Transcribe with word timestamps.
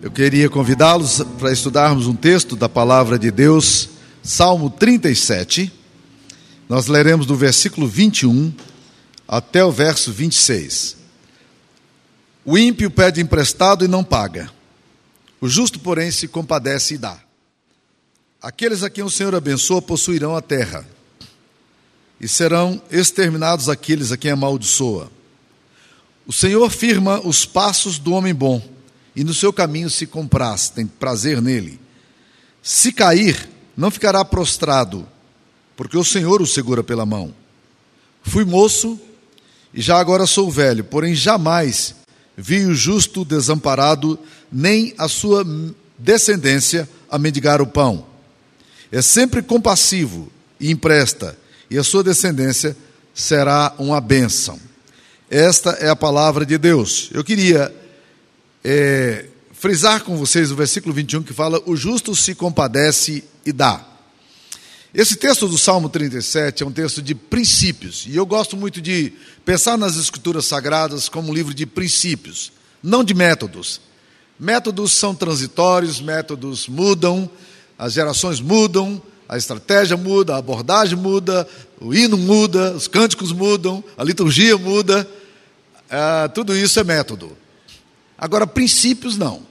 Eu 0.00 0.12
queria 0.12 0.48
convidá-los 0.48 1.20
para 1.40 1.52
estudarmos 1.52 2.06
um 2.06 2.14
texto 2.14 2.54
da 2.54 2.68
palavra 2.68 3.18
de 3.18 3.32
Deus, 3.32 3.88
Salmo 4.22 4.70
37. 4.70 5.72
Nós 6.68 6.86
leremos 6.86 7.26
do 7.26 7.34
versículo 7.34 7.88
21 7.88 8.52
até 9.26 9.64
o 9.64 9.72
verso 9.72 10.12
26. 10.12 10.96
O 12.44 12.56
ímpio 12.56 12.92
pede 12.92 13.20
emprestado 13.20 13.84
e 13.84 13.88
não 13.88 14.04
paga. 14.04 14.48
O 15.40 15.48
justo, 15.48 15.80
porém, 15.80 16.12
se 16.12 16.28
compadece 16.28 16.94
e 16.94 16.98
dá. 16.98 17.18
Aqueles 18.40 18.84
a 18.84 18.90
quem 18.90 19.02
o 19.02 19.10
Senhor 19.10 19.34
abençoa 19.34 19.82
possuirão 19.82 20.36
a 20.36 20.40
terra, 20.40 20.86
e 22.20 22.28
serão 22.28 22.80
exterminados 22.88 23.68
aqueles 23.68 24.12
a 24.12 24.16
quem 24.16 24.30
amaldiçoa. 24.30 25.10
O 26.24 26.32
Senhor 26.32 26.70
firma 26.70 27.20
os 27.26 27.44
passos 27.44 27.98
do 27.98 28.12
homem 28.12 28.32
bom 28.32 28.77
e 29.18 29.24
no 29.24 29.34
seu 29.34 29.52
caminho 29.52 29.90
se 29.90 30.06
compraz, 30.06 30.68
tem 30.68 30.86
prazer 30.86 31.42
nele. 31.42 31.80
Se 32.62 32.92
cair, 32.92 33.50
não 33.76 33.90
ficará 33.90 34.24
prostrado, 34.24 35.04
porque 35.76 35.98
o 35.98 36.04
Senhor 36.04 36.40
o 36.40 36.46
segura 36.46 36.84
pela 36.84 37.04
mão. 37.04 37.34
Fui 38.22 38.44
moço 38.44 38.96
e 39.74 39.82
já 39.82 39.98
agora 39.98 40.24
sou 40.24 40.48
velho, 40.48 40.84
porém 40.84 41.16
jamais 41.16 41.96
vi 42.36 42.64
o 42.64 42.76
justo 42.76 43.24
desamparado, 43.24 44.16
nem 44.52 44.94
a 44.96 45.08
sua 45.08 45.44
descendência 45.98 46.88
a 47.10 47.18
mendigar 47.18 47.60
o 47.60 47.66
pão. 47.66 48.06
É 48.92 49.02
sempre 49.02 49.42
compassivo 49.42 50.30
e 50.60 50.70
empresta, 50.70 51.36
e 51.68 51.76
a 51.76 51.82
sua 51.82 52.04
descendência 52.04 52.76
será 53.12 53.74
uma 53.80 54.00
bênção. 54.00 54.60
Esta 55.28 55.70
é 55.70 55.88
a 55.88 55.96
palavra 55.96 56.46
de 56.46 56.56
Deus. 56.56 57.10
Eu 57.12 57.24
queria 57.24 57.74
é, 58.64 59.26
frisar 59.52 60.04
com 60.04 60.16
vocês 60.16 60.50
o 60.50 60.56
versículo 60.56 60.94
21 60.94 61.22
que 61.22 61.32
fala: 61.32 61.60
O 61.66 61.76
justo 61.76 62.14
se 62.14 62.34
compadece 62.34 63.24
e 63.44 63.52
dá. 63.52 63.84
Esse 64.94 65.16
texto 65.16 65.46
do 65.46 65.58
Salmo 65.58 65.88
37 65.88 66.62
é 66.62 66.66
um 66.66 66.72
texto 66.72 67.02
de 67.02 67.14
princípios, 67.14 68.06
e 68.08 68.16
eu 68.16 68.24
gosto 68.24 68.56
muito 68.56 68.80
de 68.80 69.12
pensar 69.44 69.76
nas 69.76 69.96
Escrituras 69.96 70.46
Sagradas 70.46 71.08
como 71.08 71.30
um 71.30 71.34
livro 71.34 71.52
de 71.52 71.66
princípios, 71.66 72.50
não 72.82 73.04
de 73.04 73.12
métodos. 73.12 73.80
Métodos 74.40 74.92
são 74.92 75.14
transitórios, 75.14 76.00
métodos 76.00 76.68
mudam, 76.68 77.28
as 77.78 77.92
gerações 77.92 78.40
mudam, 78.40 79.00
a 79.28 79.36
estratégia 79.36 79.96
muda, 79.96 80.34
a 80.34 80.38
abordagem 80.38 80.96
muda, 80.96 81.46
o 81.80 81.92
hino 81.94 82.16
muda, 82.16 82.72
os 82.72 82.88
cânticos 82.88 83.30
mudam, 83.30 83.84
a 83.96 84.02
liturgia 84.02 84.56
muda, 84.56 85.08
ah, 85.90 86.30
tudo 86.34 86.56
isso 86.56 86.80
é 86.80 86.84
método. 86.84 87.36
Agora, 88.18 88.46
princípios 88.46 89.16
não. 89.16 89.42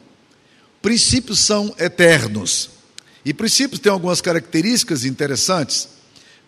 Princípios 0.81 1.39
são 1.39 1.73
eternos. 1.79 2.69
E 3.23 3.33
princípios 3.33 3.79
têm 3.79 3.91
algumas 3.91 4.21
características 4.21 5.05
interessantes, 5.05 5.87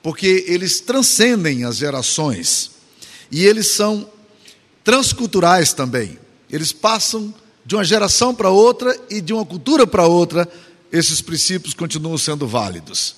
porque 0.03 0.45
eles 0.47 0.79
transcendem 0.79 1.63
as 1.63 1.77
gerações. 1.77 2.71
E 3.31 3.45
eles 3.45 3.71
são 3.71 4.09
transculturais 4.83 5.73
também. 5.73 6.19
Eles 6.49 6.71
passam 6.73 7.33
de 7.65 7.75
uma 7.75 7.83
geração 7.83 8.33
para 8.33 8.49
outra 8.49 8.97
e 9.09 9.21
de 9.21 9.31
uma 9.33 9.45
cultura 9.45 9.85
para 9.85 10.07
outra, 10.07 10.49
esses 10.91 11.21
princípios 11.21 11.73
continuam 11.73 12.17
sendo 12.17 12.47
válidos. 12.47 13.15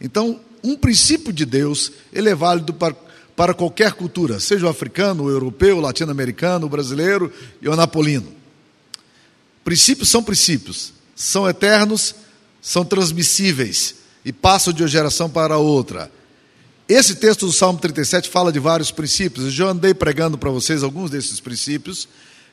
Então, 0.00 0.38
um 0.62 0.76
princípio 0.76 1.32
de 1.32 1.46
Deus, 1.46 1.90
ele 2.12 2.28
é 2.28 2.34
válido 2.34 2.74
para, 2.74 2.94
para 3.34 3.54
qualquer 3.54 3.92
cultura, 3.92 4.38
seja 4.38 4.66
o 4.66 4.68
africano, 4.68 5.24
o 5.24 5.30
europeu, 5.30 5.78
o 5.78 5.80
latino-americano, 5.80 6.66
o 6.66 6.68
brasileiro 6.68 7.32
e 7.62 7.68
o 7.68 7.74
napolino. 7.74 8.43
Princípios 9.64 10.10
são 10.10 10.22
princípios, 10.22 10.92
são 11.16 11.48
eternos, 11.48 12.14
são 12.60 12.84
transmissíveis 12.84 13.94
e 14.24 14.32
passam 14.32 14.72
de 14.72 14.82
uma 14.82 14.88
geração 14.88 15.28
para 15.28 15.56
outra. 15.56 16.10
Esse 16.86 17.14
texto 17.14 17.46
do 17.46 17.52
Salmo 17.52 17.78
37 17.78 18.28
fala 18.28 18.52
de 18.52 18.58
vários 18.58 18.90
princípios. 18.90 19.46
Eu 19.46 19.50
já 19.50 19.66
andei 19.68 19.94
pregando 19.94 20.36
para 20.36 20.50
vocês 20.50 20.82
alguns 20.82 21.10
desses 21.10 21.40
princípios. 21.40 22.06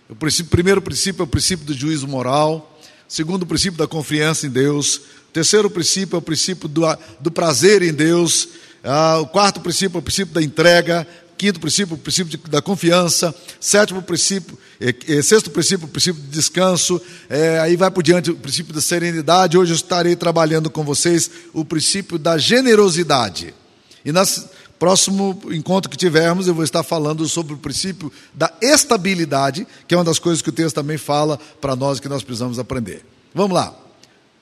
O, 0.09 0.15
princípio, 0.15 0.49
primeiro 0.49 0.81
princípio 0.81 1.21
é 1.21 1.25
o 1.25 1.27
princípio 1.27 1.65
do 1.65 1.73
juízo 1.73 2.07
moral. 2.07 2.79
Segundo, 3.09 3.43
o 3.43 3.45
princípio 3.45 3.77
da 3.77 3.87
confiança 3.87 4.47
em 4.47 4.49
Deus. 4.49 5.01
Terceiro 5.33 5.69
princípio 5.69 6.15
é 6.15 6.19
o 6.19 6.21
princípio 6.21 6.69
do, 6.69 6.83
do 7.19 7.29
prazer 7.29 7.81
em 7.81 7.93
Deus. 7.93 8.47
Ah, 8.83 9.19
o 9.19 9.27
quarto 9.27 9.59
princípio 9.59 9.97
é 9.97 9.99
o 9.99 10.01
princípio 10.01 10.33
da 10.33 10.41
entrega. 10.41 11.05
Quinto 11.41 11.59
princípio, 11.59 11.95
o 11.95 11.97
princípio 11.97 12.37
de, 12.37 12.51
da 12.51 12.61
confiança. 12.61 13.33
Sétimo 13.59 13.99
princípio, 13.99 14.55
é, 14.79 14.93
é, 15.07 15.21
sexto 15.23 15.49
princípio, 15.49 15.87
o 15.87 15.89
princípio 15.89 16.21
de 16.21 16.27
descanso. 16.27 17.01
É, 17.27 17.59
aí 17.59 17.75
vai 17.75 17.89
por 17.89 18.03
diante 18.03 18.29
o 18.29 18.35
princípio 18.35 18.71
da 18.71 18.79
serenidade. 18.79 19.57
Hoje 19.57 19.71
eu 19.71 19.75
estarei 19.75 20.15
trabalhando 20.15 20.69
com 20.69 20.83
vocês 20.83 21.31
o 21.51 21.65
princípio 21.65 22.19
da 22.19 22.37
generosidade. 22.37 23.55
E 24.05 24.11
no 24.11 24.21
próximo 24.77 25.41
encontro 25.45 25.89
que 25.89 25.97
tivermos, 25.97 26.47
eu 26.47 26.53
vou 26.53 26.63
estar 26.63 26.83
falando 26.83 27.27
sobre 27.27 27.55
o 27.55 27.57
princípio 27.57 28.13
da 28.35 28.53
estabilidade, 28.61 29.65
que 29.87 29.95
é 29.95 29.97
uma 29.97 30.03
das 30.03 30.19
coisas 30.19 30.43
que 30.43 30.49
o 30.49 30.53
texto 30.53 30.75
também 30.75 30.99
fala 30.99 31.39
para 31.59 31.75
nós 31.75 31.99
que 31.99 32.07
nós 32.07 32.21
precisamos 32.21 32.59
aprender. 32.59 33.03
Vamos 33.33 33.55
lá. 33.55 33.75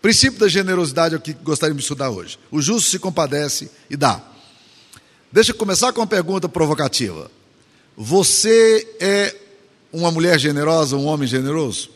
Princípio 0.01 0.38
da 0.38 0.49
generosidade 0.49 1.15
é 1.15 1.17
o 1.17 1.21
que 1.21 1.31
gostaríamos 1.31 1.79
de 1.81 1.85
estudar 1.85 2.09
hoje. 2.09 2.38
O 2.51 2.61
justo 2.61 2.89
se 2.89 2.99
compadece 2.99 3.71
e 3.89 3.95
dá. 3.95 4.21
Deixa 5.31 5.51
eu 5.51 5.56
começar 5.56 5.94
com 5.94 6.01
uma 6.01 6.07
pergunta 6.07 6.50
provocativa. 6.50 7.29
Você 7.95 8.95
é 9.00 9.35
uma 9.94 10.12
mulher 10.12 10.40
generosa, 10.40 10.95
um 10.95 11.06
homem 11.06 11.28
generoso? 11.28 11.91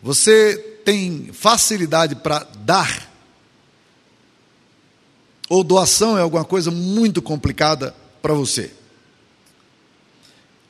Você 0.00 0.56
tem 0.84 1.32
facilidade 1.32 2.14
para 2.14 2.46
dar? 2.58 3.10
Ou 5.48 5.64
doação 5.64 6.16
é 6.16 6.22
alguma 6.22 6.44
coisa 6.44 6.70
muito 6.70 7.20
complicada 7.20 7.94
para 8.22 8.32
você? 8.32 8.72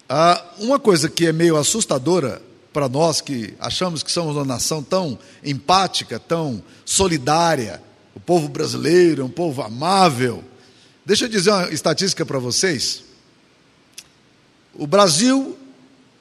Ah, 0.08 0.42
uma 0.58 0.80
coisa 0.80 1.08
que 1.08 1.26
é 1.26 1.32
meio 1.32 1.56
assustadora 1.56 2.40
para 2.72 2.88
nós 2.88 3.20
que 3.20 3.54
achamos 3.60 4.02
que 4.02 4.10
somos 4.10 4.36
uma 4.36 4.44
nação 4.44 4.82
tão 4.82 5.18
empática, 5.44 6.18
tão 6.18 6.62
solidária, 6.84 7.82
o 8.14 8.20
povo 8.20 8.48
brasileiro 8.48 9.22
é 9.22 9.24
um 9.24 9.30
povo 9.30 9.62
amável. 9.62 10.42
Deixa 11.04 11.24
eu 11.24 11.28
dizer 11.28 11.50
uma 11.50 11.70
estatística 11.70 12.24
para 12.24 12.38
vocês. 12.38 13.04
O 14.74 14.86
Brasil 14.86 15.56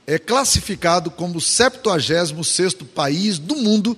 é 0.08 0.18
classificado 0.18 1.12
como 1.12 1.38
o 1.38 1.42
76 1.42 2.74
país 2.96 3.38
do 3.38 3.56
mundo 3.56 3.98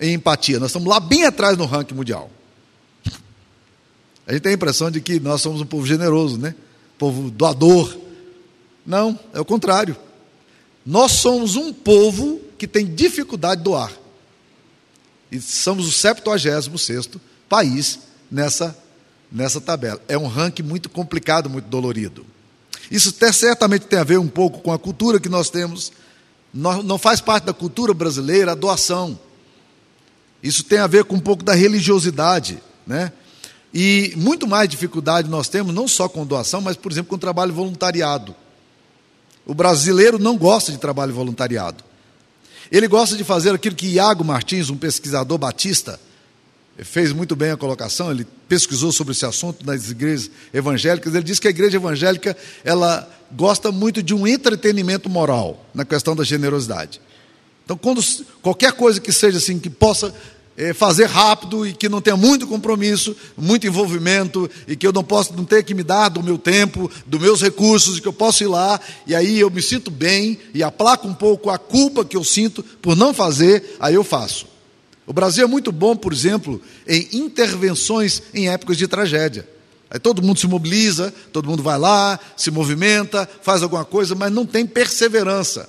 em 0.00 0.14
empatia. 0.14 0.58
Nós 0.58 0.70
estamos 0.70 0.88
lá 0.88 0.98
bem 0.98 1.24
atrás 1.24 1.56
no 1.56 1.66
ranking 1.66 1.94
mundial. 1.94 2.30
A 4.26 4.32
gente 4.32 4.42
tem 4.42 4.52
a 4.52 4.54
impressão 4.54 4.90
de 4.90 5.00
que 5.00 5.20
nós 5.20 5.40
somos 5.40 5.60
um 5.60 5.66
povo 5.66 5.86
generoso, 5.86 6.38
né? 6.38 6.54
Povo 6.98 7.30
doador. 7.30 7.96
Não, 8.84 9.18
é 9.32 9.40
o 9.40 9.44
contrário. 9.44 9.96
Nós 10.84 11.12
somos 11.12 11.54
um 11.54 11.72
povo 11.72 12.40
que 12.58 12.66
tem 12.66 12.86
dificuldade 12.86 13.60
de 13.60 13.64
doar. 13.64 13.92
E 15.30 15.40
somos 15.40 15.86
o 15.86 15.92
76 15.92 17.08
país 17.52 17.98
nessa, 18.30 18.74
nessa 19.30 19.60
tabela. 19.60 20.00
É 20.08 20.16
um 20.16 20.26
ranking 20.26 20.62
muito 20.62 20.88
complicado, 20.88 21.50
muito 21.50 21.66
dolorido. 21.66 22.24
Isso 22.90 23.14
certamente 23.30 23.84
tem 23.84 23.98
a 23.98 24.04
ver 24.04 24.18
um 24.18 24.26
pouco 24.26 24.60
com 24.60 24.72
a 24.72 24.78
cultura 24.78 25.20
que 25.20 25.28
nós 25.28 25.50
temos. 25.50 25.92
Não, 26.52 26.82
não 26.82 26.96
faz 26.96 27.20
parte 27.20 27.44
da 27.44 27.52
cultura 27.52 27.92
brasileira 27.92 28.52
a 28.52 28.54
doação. 28.54 29.20
Isso 30.42 30.64
tem 30.64 30.78
a 30.78 30.86
ver 30.86 31.04
com 31.04 31.16
um 31.16 31.20
pouco 31.20 31.44
da 31.44 31.52
religiosidade, 31.52 32.58
né? 32.86 33.12
E 33.74 34.14
muito 34.16 34.46
mais 34.46 34.66
dificuldade 34.66 35.28
nós 35.28 35.46
temos, 35.46 35.74
não 35.74 35.86
só 35.86 36.08
com 36.08 36.24
doação, 36.24 36.62
mas, 36.62 36.74
por 36.74 36.90
exemplo, 36.90 37.10
com 37.10 37.18
trabalho 37.18 37.52
voluntariado. 37.52 38.34
O 39.44 39.52
brasileiro 39.52 40.18
não 40.18 40.38
gosta 40.38 40.72
de 40.72 40.78
trabalho 40.78 41.12
voluntariado. 41.12 41.84
Ele 42.70 42.88
gosta 42.88 43.14
de 43.14 43.24
fazer 43.24 43.54
aquilo 43.54 43.76
que 43.76 43.88
Iago 43.88 44.24
Martins, 44.24 44.70
um 44.70 44.76
pesquisador 44.76 45.36
batista, 45.36 46.00
fez 46.78 47.12
muito 47.12 47.36
bem 47.36 47.50
a 47.50 47.56
colocação, 47.56 48.10
ele 48.10 48.26
pesquisou 48.48 48.92
sobre 48.92 49.12
esse 49.12 49.26
assunto 49.26 49.64
nas 49.64 49.90
igrejas 49.90 50.30
evangélicas, 50.52 51.14
ele 51.14 51.24
diz 51.24 51.38
que 51.38 51.46
a 51.46 51.50
igreja 51.50 51.76
evangélica, 51.76 52.36
ela 52.64 53.08
gosta 53.30 53.70
muito 53.70 54.02
de 54.02 54.14
um 54.14 54.26
entretenimento 54.26 55.08
moral 55.08 55.64
na 55.74 55.84
questão 55.84 56.14
da 56.14 56.24
generosidade. 56.24 57.00
Então, 57.64 57.76
quando 57.76 58.02
qualquer 58.40 58.72
coisa 58.72 59.00
que 59.00 59.12
seja 59.12 59.38
assim, 59.38 59.58
que 59.58 59.70
possa 59.70 60.14
é, 60.56 60.72
fazer 60.72 61.06
rápido 61.06 61.66
e 61.66 61.72
que 61.72 61.88
não 61.88 62.00
tenha 62.00 62.16
muito 62.16 62.46
compromisso, 62.46 63.16
muito 63.36 63.66
envolvimento 63.66 64.50
e 64.66 64.76
que 64.76 64.86
eu 64.86 64.92
não 64.92 65.02
possa 65.02 65.32
não 65.34 65.44
ter 65.44 65.62
que 65.62 65.74
me 65.74 65.82
dar 65.82 66.08
do 66.08 66.22
meu 66.22 66.36
tempo, 66.36 66.90
dos 67.06 67.20
meus 67.20 67.40
recursos, 67.40 67.98
e 67.98 68.00
que 68.00 68.08
eu 68.08 68.12
possa 68.12 68.44
ir 68.44 68.48
lá 68.48 68.80
e 69.06 69.14
aí 69.14 69.40
eu 69.40 69.50
me 69.50 69.62
sinto 69.62 69.90
bem 69.90 70.38
e 70.52 70.62
aplaco 70.62 71.06
um 71.08 71.14
pouco 71.14 71.50
a 71.50 71.58
culpa 71.58 72.04
que 72.04 72.16
eu 72.16 72.24
sinto 72.24 72.62
por 72.62 72.96
não 72.96 73.14
fazer, 73.14 73.76
aí 73.80 73.94
eu 73.94 74.04
faço. 74.04 74.51
O 75.06 75.12
Brasil 75.12 75.44
é 75.44 75.46
muito 75.46 75.72
bom, 75.72 75.96
por 75.96 76.12
exemplo, 76.12 76.60
em 76.86 77.08
intervenções 77.12 78.22
em 78.32 78.48
épocas 78.48 78.76
de 78.76 78.86
tragédia. 78.86 79.48
Aí 79.90 79.98
todo 79.98 80.22
mundo 80.22 80.38
se 80.38 80.46
mobiliza, 80.46 81.12
todo 81.32 81.48
mundo 81.48 81.62
vai 81.62 81.78
lá, 81.78 82.18
se 82.36 82.50
movimenta, 82.50 83.28
faz 83.42 83.62
alguma 83.62 83.84
coisa, 83.84 84.14
mas 84.14 84.32
não 84.32 84.46
tem 84.46 84.64
perseverança. 84.64 85.68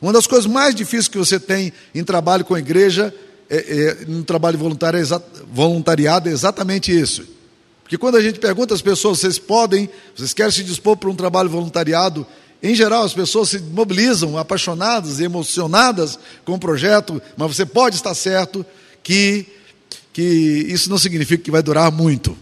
Uma 0.00 0.12
das 0.12 0.26
coisas 0.26 0.46
mais 0.46 0.74
difíceis 0.74 1.08
que 1.08 1.18
você 1.18 1.40
tem 1.40 1.72
em 1.94 2.04
trabalho 2.04 2.44
com 2.44 2.54
a 2.54 2.58
igreja, 2.58 3.12
é, 3.48 3.56
é, 3.56 4.04
no 4.06 4.22
trabalho 4.22 4.56
voluntário, 4.56 5.00
é 5.00 5.20
voluntariado, 5.52 6.28
é 6.28 6.32
exatamente 6.32 6.96
isso. 6.96 7.26
Porque 7.82 7.98
quando 7.98 8.16
a 8.16 8.22
gente 8.22 8.38
pergunta 8.38 8.72
às 8.72 8.80
pessoas, 8.80 9.18
vocês 9.18 9.36
podem, 9.36 9.90
vocês 10.14 10.32
querem 10.32 10.52
se 10.52 10.62
dispor 10.62 10.96
para 10.96 11.10
um 11.10 11.16
trabalho 11.16 11.50
voluntariado, 11.50 12.24
em 12.62 12.74
geral 12.74 13.04
as 13.04 13.14
pessoas 13.14 13.48
se 13.50 13.58
mobilizam, 13.58 14.36
apaixonadas 14.36 15.18
e 15.18 15.24
emocionadas 15.24 16.18
com 16.44 16.54
o 16.54 16.58
projeto, 16.58 17.20
mas 17.36 17.56
você 17.56 17.64
pode 17.64 17.96
estar 17.96 18.14
certo 18.14 18.64
que, 19.02 19.46
que 20.12 20.22
isso 20.22 20.90
não 20.90 20.98
significa 20.98 21.42
que 21.42 21.50
vai 21.50 21.62
durar 21.62 21.90
muito. 21.90 22.36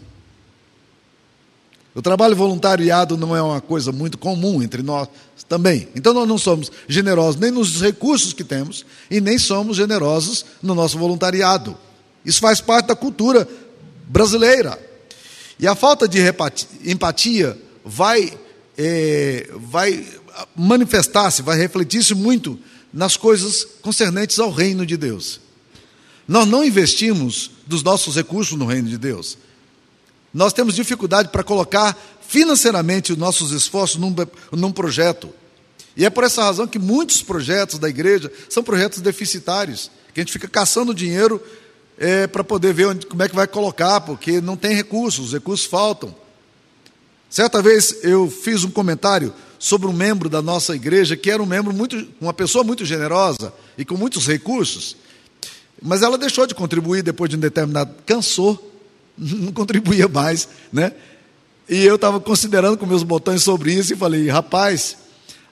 O 1.95 2.03
trabalho 2.03 2.37
voluntariado 2.37 3.17
não 3.17 3.35
é 3.35 3.43
uma 3.43 3.61
coisa 3.61 3.91
muito 3.91 4.19
comum 4.19 4.63
entre 4.63 4.83
nós 4.83 5.09
também. 5.49 5.89
Então 5.97 6.13
nós 6.13 6.29
não 6.29 6.39
somos 6.39 6.71
generosos 6.87 7.41
nem 7.41 7.51
nos 7.51 7.81
recursos 7.81 8.33
que 8.33 8.45
temos 8.45 8.85
e 9.11 9.21
nem 9.21 9.39
somos 9.39 9.77
generosos 9.77 10.45
no 10.63 10.75
nosso 10.75 10.99
voluntariado. 10.99 11.77
Isso 12.25 12.41
faz 12.41 12.61
parte 12.61 12.87
da 12.87 12.95
cultura 12.95 13.49
brasileira. 14.07 14.79
E 15.59 15.67
a 15.67 15.75
falta 15.75 16.07
de 16.07 16.21
empatia 16.85 17.59
vai, 17.85 18.33
é, 18.79 19.51
vai 19.55 20.07
manifestar-se, 20.55 21.43
vai 21.43 21.59
refletir-se 21.59 22.15
muito 22.15 22.57
nas 22.95 23.17
coisas 23.17 23.67
concernentes 23.83 24.39
ao 24.39 24.53
reino 24.53 24.87
de 24.87 24.97
Deus. 24.97 25.41
Nós 26.27 26.47
não 26.47 26.65
investimos 26.65 27.51
dos 27.67 27.83
nossos 27.83 28.15
recursos 28.15 28.57
no 28.57 28.67
reino 28.67 28.89
de 28.89 28.97
Deus. 28.97 29.37
Nós 30.33 30.53
temos 30.53 30.77
dificuldade 30.77 31.31
para 31.31 31.43
colocar 31.43 31.99
financeiramente 32.21 33.13
os 33.13 33.19
nossos 33.19 33.51
esforços 33.51 33.97
num, 33.97 34.15
num 34.53 34.71
projeto. 34.71 35.31
E 35.97 36.05
é 36.05 36.11
por 36.11 36.23
essa 36.23 36.45
razão 36.45 36.67
que 36.67 36.79
muitos 36.79 37.23
projetos 37.23 37.79
da 37.79 37.89
igreja 37.89 38.31
são 38.49 38.63
projetos 38.63 39.01
deficitários, 39.01 39.91
que 40.15 40.21
a 40.21 40.23
gente 40.23 40.33
fica 40.33 40.47
caçando 40.47 40.95
dinheiro 40.95 41.43
é, 41.97 42.27
para 42.27 42.45
poder 42.45 42.73
ver 42.73 42.87
onde, 42.87 43.07
como 43.07 43.23
é 43.23 43.29
que 43.29 43.35
vai 43.35 43.49
colocar, 43.49 44.03
porque 44.03 44.41
não 44.41 44.57
tem 44.57 44.75
recursos, 44.77 45.27
os 45.27 45.33
recursos 45.33 45.67
faltam. 45.67 46.15
Certa 47.31 47.61
vez 47.61 47.99
eu 48.03 48.31
fiz 48.31 48.65
um 48.65 48.71
comentário 48.71 49.33
sobre 49.59 49.87
um 49.87 49.93
membro 49.93 50.29
da 50.29 50.41
nossa 50.41 50.75
igreja 50.75 51.17
que 51.17 51.31
era 51.31 51.43
um 51.43 51.47
membro 51.47 51.75
muito, 51.75 52.07
uma 52.21 52.33
pessoa 52.33 52.65
muito 52.65 52.85
generosa 52.85 53.53
e 53.77 53.85
com 53.85 53.97
muitos 53.97 54.27
recursos, 54.27 54.97
mas 55.83 56.03
ela 56.03 56.17
deixou 56.17 56.47
de 56.47 56.55
contribuir 56.55 57.03
depois 57.03 57.29
de 57.29 57.37
um 57.37 57.41
determinado 57.41 57.95
cansou, 58.07 58.73
não 59.17 59.53
contribuía 59.53 60.09
mais, 60.09 60.49
né? 60.73 60.93
E 61.69 61.85
eu 61.85 61.97
estava 61.97 62.19
considerando 62.19 62.79
com 62.79 62.87
meus 62.87 63.03
botões 63.03 63.43
sobre 63.43 63.75
isso 63.75 63.93
e 63.93 63.97
falei, 63.97 64.27
rapaz, 64.29 64.97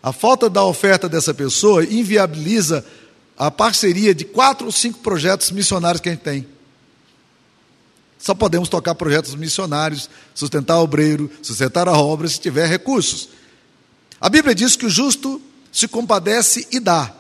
a 0.03 0.13
falta 0.13 0.49
da 0.49 0.65
oferta 0.65 1.11
dessa 1.11 1.35
pessoa 1.35 1.85
inviabiliza 1.85 2.83
a 3.37 3.51
parceria 3.51 4.15
de 4.15 4.25
quatro 4.25 4.65
ou 4.67 4.73
cinco 4.73 5.01
projetos 5.01 5.51
missionários 5.51 6.01
que 6.01 6.09
a 6.09 6.13
gente 6.13 6.23
tem. 6.23 6.47
Só 8.27 8.35
podemos 8.35 8.69
tocar 8.69 8.97
projetos 8.97 9.37
missionários, 9.37 10.11
sustentar 10.35 10.81
obreiro, 10.81 11.31
sustentar 11.41 11.87
a 11.87 11.97
obra, 11.97 12.27
se 12.27 12.41
tiver 12.41 12.67
recursos. 12.67 13.29
A 14.21 14.29
Bíblia 14.29 14.53
diz 14.53 14.75
que 14.75 14.85
o 14.85 14.91
justo 14.91 15.41
se 15.71 15.87
compadece 15.87 16.67
e 16.73 16.81
dá, 16.81 17.15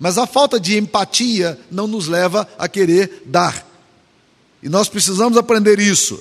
mas 0.00 0.16
a 0.16 0.26
falta 0.26 0.58
de 0.58 0.78
empatia 0.78 1.60
não 1.70 1.86
nos 1.86 2.08
leva 2.08 2.48
a 2.58 2.66
querer 2.66 3.24
dar. 3.26 3.62
E 4.62 4.70
nós 4.70 4.88
precisamos 4.88 5.36
aprender 5.36 5.78
isso. 5.78 6.18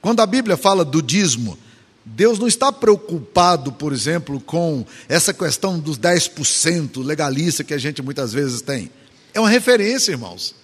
Quando 0.00 0.20
a 0.20 0.26
Bíblia 0.26 0.56
fala 0.56 0.84
do 0.84 1.02
dízimo, 1.02 1.58
Deus 2.04 2.38
não 2.38 2.46
está 2.46 2.70
preocupado, 2.70 3.72
por 3.72 3.92
exemplo, 3.92 4.38
com 4.38 4.86
essa 5.08 5.34
questão 5.34 5.80
dos 5.80 5.98
10% 5.98 7.04
legalista 7.04 7.64
que 7.64 7.74
a 7.74 7.78
gente 7.78 8.00
muitas 8.02 8.32
vezes 8.32 8.60
tem. 8.60 8.88
É 9.34 9.40
uma 9.40 9.50
referência, 9.50 10.12
irmãos. 10.12 10.54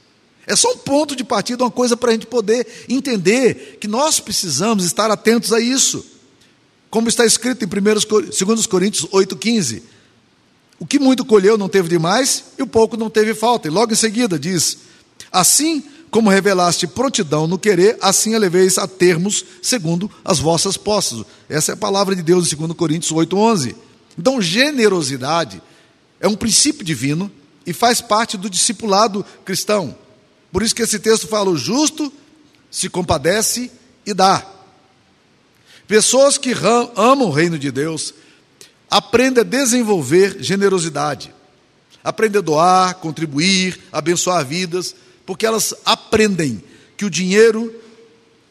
É 0.47 0.57
só 0.57 0.73
um 0.73 0.79
ponto 0.79 1.15
de 1.15 1.23
partida, 1.23 1.65
uma 1.65 1.71
coisa 1.71 1.97
para 1.97 2.11
a 2.11 2.13
gente 2.13 2.27
poder 2.27 2.67
entender 2.89 3.79
que 3.81 3.87
nós 3.87 4.19
precisamos 4.19 4.85
estar 4.85 5.11
atentos 5.11 5.53
a 5.53 5.61
isso. 5.61 6.05
Como 6.91 7.09
está 7.09 7.25
escrito 7.25 7.65
em 7.65 7.69
2 7.69 8.67
Coríntios 8.67 9.07
8,15. 9.07 9.83
O 10.79 10.87
que 10.87 10.99
muito 10.99 11.25
colheu 11.25 11.57
não 11.57 11.69
teve 11.69 11.89
demais, 11.89 12.45
e 12.59 12.63
o 12.63 12.67
pouco 12.67 12.97
não 12.97 13.09
teve 13.09 13.35
falta. 13.35 13.69
E 13.69 13.71
logo 13.71 13.93
em 13.93 13.97
seguida 13.97 14.39
diz: 14.39 14.79
Assim 15.31 15.85
como 16.11 16.29
revelaste 16.29 16.87
prontidão 16.87 17.47
no 17.47 17.59
querer, 17.59 17.97
assim 18.03 18.35
a 18.35 18.39
leveis 18.39 18.77
a 18.77 18.87
termos 18.87 19.45
segundo 19.63 20.11
as 20.23 20.39
vossas 20.39 20.77
posses. 20.77 21.25
Essa 21.49 21.73
é 21.73 21.75
a 21.75 21.77
palavra 21.77 22.15
de 22.15 22.23
Deus 22.23 22.53
em 22.53 22.57
2 22.57 22.73
Coríntios 22.73 23.13
8,11. 23.13 23.75
Então, 24.19 24.43
generosidade 24.43 25.63
é 26.21 26.29
um 26.29 26.35
princípio 26.35 26.85
divino 26.85 27.31
e 27.65 27.73
faz 27.73 28.03
parte 28.03 28.37
do 28.37 28.51
discipulado 28.51 29.25
cristão. 29.45 29.97
Por 30.53 30.63
isso 30.63 30.75
que 30.75 30.83
esse 30.83 30.99
texto 30.99 31.27
fala: 31.27 31.51
o 31.51 31.57
justo 31.57 32.13
se 32.71 32.89
compadece 32.89 33.71
e 34.07 34.15
dá. 34.15 34.47
Pessoas 35.89 36.39
que 36.39 36.53
amam 36.95 37.29
o 37.29 37.33
reino 37.33 37.59
de 37.59 37.73
Deus 37.73 38.15
aprendem 38.91 39.41
a 39.41 39.45
desenvolver 39.45 40.37
generosidade, 40.41 41.35
aprendem 42.05 42.39
a 42.39 42.43
doar, 42.43 42.95
contribuir, 42.97 43.81
abençoar 43.91 44.45
vidas 44.45 44.95
porque 45.27 45.47
elas 45.47 45.75
aprendem 45.85 46.63
que 46.97 47.05
o 47.05 47.11
dinheiro, 47.11 47.75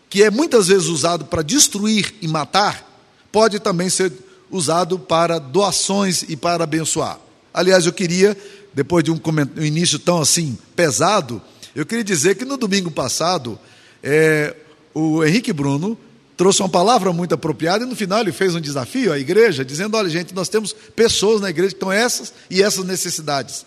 que 0.10 0.24
é 0.24 0.30
muitas 0.30 0.68
vezes 0.68 0.88
usado 0.88 1.26
para 1.26 1.42
destruir 1.42 2.14
e 2.22 2.28
matar, 2.28 2.88
pode 3.32 3.60
também 3.60 3.90
ser 3.90 4.12
usado 4.50 5.00
para 5.00 5.40
doações 5.40 6.24
e 6.28 6.36
para 6.36 6.64
abençoar. 6.64 7.20
Aliás, 7.54 7.86
eu 7.86 7.94
queria, 7.94 8.38
depois 8.74 9.04
de 9.04 9.12
um, 9.12 9.20
início 9.58 10.00
tão 10.00 10.22
assim 10.22 10.58
pesado, 10.76 11.42
eu 11.76 11.86
queria 11.86 12.04
dizer 12.04 12.36
que 12.36 12.46
no 12.46 12.58
domingo 12.58 12.92
passado, 12.92 13.60
é, 14.04 14.56
o 14.94 15.24
Henrique 15.24 15.54
Bruno 15.54 15.98
trouxe 16.36 16.62
uma 16.62 16.70
palavra 16.70 17.14
muito 17.14 17.36
apropriada 17.36 17.86
e 17.86 17.88
no 17.88 17.96
final 17.96 18.20
ele 18.20 18.32
fez 18.32 18.56
um 18.56 18.60
desafio 18.60 19.14
à 19.14 19.20
igreja, 19.20 19.64
dizendo: 19.64 19.96
olha, 19.96 20.10
gente, 20.10 20.34
nós 20.34 20.50
temos 20.50 20.74
pessoas 20.96 21.40
na 21.40 21.50
igreja 21.50 21.70
que 21.70 21.76
estão 21.76 21.92
essas 21.92 22.34
e 22.50 22.62
essas 22.62 22.84
necessidades. 22.86 23.66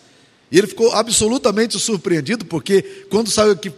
E 0.51 0.59
ele 0.59 0.67
ficou 0.67 0.93
absolutamente 0.93 1.79
surpreendido, 1.79 2.45
porque 2.45 2.83
quando 3.11 3.31
saiu 3.31 3.57
que 3.57 3.73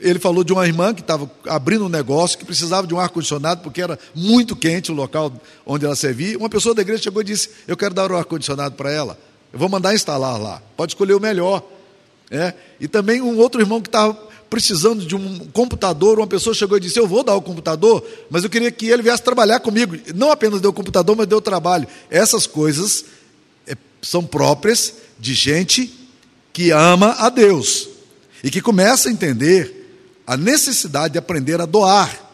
ele 0.00 0.18
falou 0.18 0.44
de 0.44 0.52
uma 0.52 0.66
irmã 0.66 0.94
que 0.94 1.00
estava 1.00 1.30
abrindo 1.46 1.86
um 1.86 1.88
negócio, 1.88 2.38
que 2.38 2.44
precisava 2.44 2.86
de 2.86 2.94
um 2.94 3.00
ar-condicionado, 3.00 3.62
porque 3.62 3.80
era 3.80 3.98
muito 4.14 4.54
quente 4.54 4.92
o 4.92 4.94
local 4.94 5.32
onde 5.64 5.84
ela 5.84 5.96
servia. 5.96 6.36
Uma 6.36 6.48
pessoa 6.48 6.74
da 6.74 6.82
igreja 6.82 7.02
chegou 7.02 7.22
e 7.22 7.24
disse: 7.24 7.50
Eu 7.66 7.76
quero 7.76 7.94
dar 7.94 8.10
um 8.10 8.16
ar-condicionado 8.16 8.74
para 8.74 8.90
ela. 8.90 9.18
Eu 9.52 9.58
vou 9.58 9.68
mandar 9.68 9.94
instalar 9.94 10.40
lá. 10.40 10.62
Pode 10.76 10.92
escolher 10.92 11.14
o 11.14 11.20
melhor. 11.20 11.62
É. 12.30 12.54
E 12.80 12.88
também 12.88 13.22
um 13.22 13.38
outro 13.38 13.60
irmão 13.60 13.80
que 13.80 13.88
estava 13.88 14.14
precisando 14.48 15.04
de 15.04 15.14
um 15.14 15.38
computador, 15.52 16.18
uma 16.18 16.26
pessoa 16.26 16.54
chegou 16.54 16.76
e 16.76 16.80
disse: 16.80 16.98
Eu 16.98 17.06
vou 17.06 17.22
dar 17.22 17.34
o 17.34 17.42
computador, 17.42 18.04
mas 18.30 18.44
eu 18.44 18.50
queria 18.50 18.70
que 18.70 18.86
ele 18.86 19.02
viesse 19.02 19.22
trabalhar 19.22 19.60
comigo. 19.60 19.96
Não 20.14 20.30
apenas 20.30 20.60
deu 20.60 20.70
o 20.70 20.74
computador, 20.74 21.16
mas 21.16 21.26
deu 21.26 21.40
trabalho. 21.40 21.86
Essas 22.10 22.46
coisas 22.46 23.04
é, 23.66 23.76
são 24.02 24.24
próprias 24.24 24.94
de 25.18 25.34
gente 25.34 25.92
que 26.52 26.70
ama 26.70 27.16
a 27.18 27.28
Deus 27.28 27.88
e 28.42 28.50
que 28.50 28.60
começa 28.60 29.08
a 29.08 29.12
entender 29.12 29.76
a 30.26 30.36
necessidade 30.36 31.12
de 31.12 31.18
aprender 31.18 31.60
a 31.60 31.66
doar. 31.66 32.24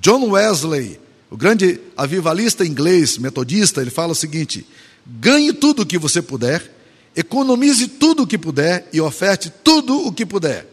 John 0.00 0.30
Wesley, 0.30 1.00
o 1.30 1.36
grande 1.36 1.80
avivalista 1.96 2.64
inglês, 2.64 3.16
metodista, 3.16 3.80
ele 3.80 3.90
fala 3.90 4.12
o 4.12 4.16
seguinte: 4.16 4.66
ganhe 5.06 5.52
tudo 5.52 5.82
o 5.82 5.86
que 5.86 5.98
você 5.98 6.20
puder, 6.20 6.73
economize 7.16 7.88
tudo 7.88 8.24
o 8.24 8.26
que 8.26 8.38
puder 8.38 8.88
e 8.92 9.00
oferte 9.00 9.52
tudo 9.62 10.06
o 10.06 10.12
que 10.12 10.26
puder. 10.26 10.66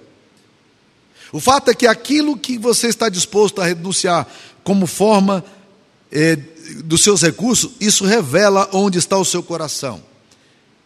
O 1.31 1.39
fato 1.39 1.71
é 1.71 1.73
que 1.75 1.87
aquilo 1.87 2.37
que 2.37 2.57
você 2.57 2.87
está 2.87 3.07
disposto 3.07 3.61
a 3.61 3.65
renunciar 3.65 4.27
como 4.63 4.85
forma 4.85 5.43
eh, 6.11 6.37
dos 6.83 7.01
seus 7.03 7.21
recursos, 7.21 7.71
isso 7.79 8.05
revela 8.05 8.69
onde 8.73 8.97
está 8.97 9.17
o 9.17 9.25
seu 9.25 9.41
coração. 9.41 10.03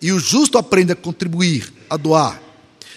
E 0.02 0.12
o 0.12 0.20
justo 0.20 0.58
aprende 0.58 0.92
a 0.92 0.96
contribuir, 0.96 1.74
a 1.90 1.98
doar. 1.98 2.42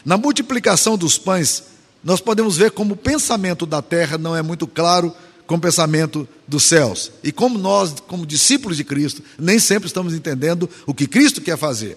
Na 0.05 0.17
multiplicação 0.17 0.97
dos 0.97 1.17
pães, 1.17 1.65
nós 2.05 2.21
podemos 2.21 2.57
ver 2.57 2.71
como 2.71 2.95
o 2.95 2.97
pensamento 2.97 3.65
da 3.65 3.81
terra 3.81 4.19
não 4.19 4.37
é 4.37 4.43
muito 4.43 4.67
claro 4.67 5.15
com 5.47 5.55
o 5.55 5.61
pensamento 5.61 6.29
dos 6.47 6.65
céus. 6.65 7.11
E 7.25 7.33
como 7.33 7.59
nós, 7.59 7.95
como 8.07 8.27
discípulos 8.27 8.77
de 8.77 8.85
Cristo, 8.85 9.23
nem 9.39 9.59
sempre 9.59 9.87
estamos 9.87 10.13
entendendo 10.13 10.69
o 10.87 10.93
que 10.93 11.07
Cristo 11.07 11.41
quer 11.41 11.57
fazer. 11.57 11.97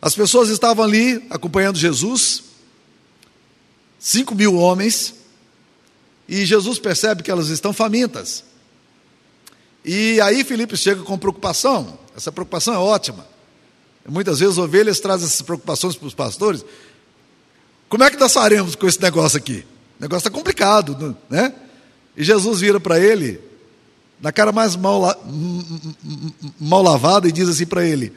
As 0.00 0.14
pessoas 0.14 0.48
estavam 0.48 0.84
ali 0.84 1.26
acompanhando 1.28 1.78
Jesus, 1.78 2.42
cinco 3.98 4.34
mil 4.34 4.56
homens, 4.56 5.14
e 6.28 6.46
Jesus 6.46 6.78
percebe 6.78 7.22
que 7.22 7.30
elas 7.30 7.48
estão 7.48 7.72
famintas. 7.72 8.44
E 9.84 10.20
aí 10.20 10.44
Filipe 10.44 10.76
chega 10.76 11.02
com 11.02 11.18
preocupação, 11.18 11.98
essa 12.16 12.30
preocupação 12.30 12.74
é 12.74 12.78
ótima. 12.78 13.26
Muitas 14.08 14.40
vezes 14.40 14.58
ovelhas 14.58 14.98
trazem 15.00 15.26
essas 15.26 15.42
preocupações 15.42 15.94
para 15.94 16.06
os 16.06 16.14
pastores. 16.14 16.64
Como 17.88 18.02
é 18.02 18.10
que 18.10 18.16
nós 18.16 18.32
faremos 18.32 18.74
com 18.74 18.86
esse 18.86 19.00
negócio 19.00 19.36
aqui? 19.36 19.64
O 19.98 20.02
negócio 20.02 20.26
está 20.26 20.30
complicado, 20.30 21.16
né? 21.28 21.54
E 22.16 22.24
Jesus 22.24 22.60
vira 22.60 22.80
para 22.80 22.98
ele, 22.98 23.40
na 24.20 24.32
cara 24.32 24.52
mais 24.52 24.74
mal, 24.76 25.02
mal 26.58 26.82
lavada, 26.82 27.28
e 27.28 27.32
diz 27.32 27.48
assim 27.48 27.66
para 27.66 27.86
ele: 27.86 28.12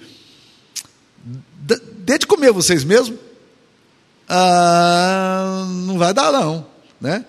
Dê 2.03 2.17
de 2.17 2.27
comer 2.27 2.51
vocês 2.51 2.83
mesmos? 2.83 3.17
Ah, 4.27 5.65
não 5.85 5.97
vai 5.97 6.13
dar, 6.13 6.31
não. 6.31 6.65
Né? 6.99 7.25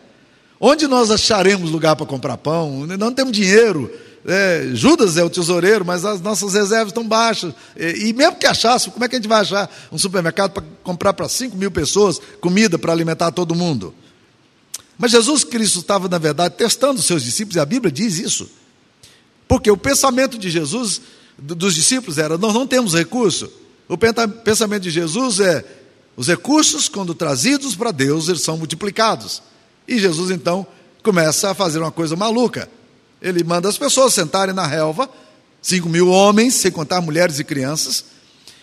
Onde 0.59 0.89
nós 0.89 1.11
acharemos 1.11 1.71
lugar 1.71 1.95
para 1.95 2.07
comprar 2.07 2.37
pão? 2.37 2.87
Não 2.87 3.13
temos 3.13 3.33
dinheiro. 3.33 3.91
É, 4.27 4.71
Judas 4.73 5.17
é 5.17 5.23
o 5.23 5.31
tesoureiro, 5.31 5.85
mas 5.85 6.05
as 6.05 6.21
nossas 6.21 6.55
reservas 6.55 6.89
estão 6.89 7.07
baixas. 7.07 7.55
E, 7.77 8.09
e, 8.09 8.13
mesmo 8.13 8.37
que 8.37 8.47
achasse, 8.47 8.91
como 8.91 9.05
é 9.05 9.09
que 9.09 9.15
a 9.15 9.19
gente 9.19 9.29
vai 9.29 9.43
achar 9.43 9.71
um 9.93 9.99
supermercado 9.99 10.53
para 10.53 10.65
comprar 10.83 11.13
para 11.13 11.29
5 11.29 11.57
mil 11.57 11.71
pessoas 11.71 12.21
comida 12.41 12.79
para 12.79 12.93
alimentar 12.93 13.31
todo 13.31 13.55
mundo? 13.55 13.95
Mas 14.99 15.13
Jesus 15.13 15.45
Cristo 15.45 15.81
estava, 15.81 16.09
na 16.09 16.19
verdade, 16.19 16.55
testando 16.57 16.99
os 16.99 17.07
seus 17.07 17.23
discípulos, 17.23 17.57
e 17.57 17.61
a 17.61 17.67
Bíblia 17.67 17.93
diz 17.93 18.19
isso. 18.19 18.51
Porque 19.47 19.71
o 19.71 19.77
pensamento 19.77 20.37
de 20.37 20.51
Jesus, 20.51 21.01
dos 21.39 21.75
discípulos, 21.75 22.19
era: 22.19 22.37
nós 22.39 22.55
não 22.55 22.67
temos 22.67 22.95
recurso. 22.95 23.51
O 23.89 23.99
pensamento 23.99 24.83
de 24.83 24.91
Jesus 24.91 25.41
é: 25.41 25.65
os 26.17 26.29
recursos, 26.29 26.89
quando 26.89 27.15
trazidos 27.15 27.75
para 27.75 27.91
Deus, 27.91 28.29
eles 28.29 28.43
são 28.43 28.57
multiplicados. 28.57 29.43
E 29.87 29.99
Jesus, 29.99 30.31
então, 30.31 30.67
começa 31.03 31.51
a 31.51 31.55
fazer 31.55 31.79
uma 31.79 31.93
coisa 31.93 32.17
maluca. 32.17 32.69
Ele 33.21 33.45
manda 33.45 33.69
as 33.69 33.79
pessoas 33.79 34.15
sentarem 34.15 34.55
na 34.55 34.67
relva, 34.67 35.09
cinco 35.61 35.89
mil 35.89 36.09
homens, 36.09 36.55
sem 36.55 36.71
contar 36.71 37.01
mulheres 37.01 37.39
e 37.39 37.45
crianças, 37.45 38.05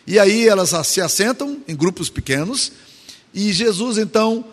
e 0.05 0.19
aí 0.19 0.47
elas 0.47 0.71
se 0.87 1.01
assentam 1.01 1.57
em 1.67 1.75
grupos 1.75 2.09
pequenos, 2.09 2.71
e 3.33 3.53
Jesus, 3.53 3.97
então, 3.97 4.43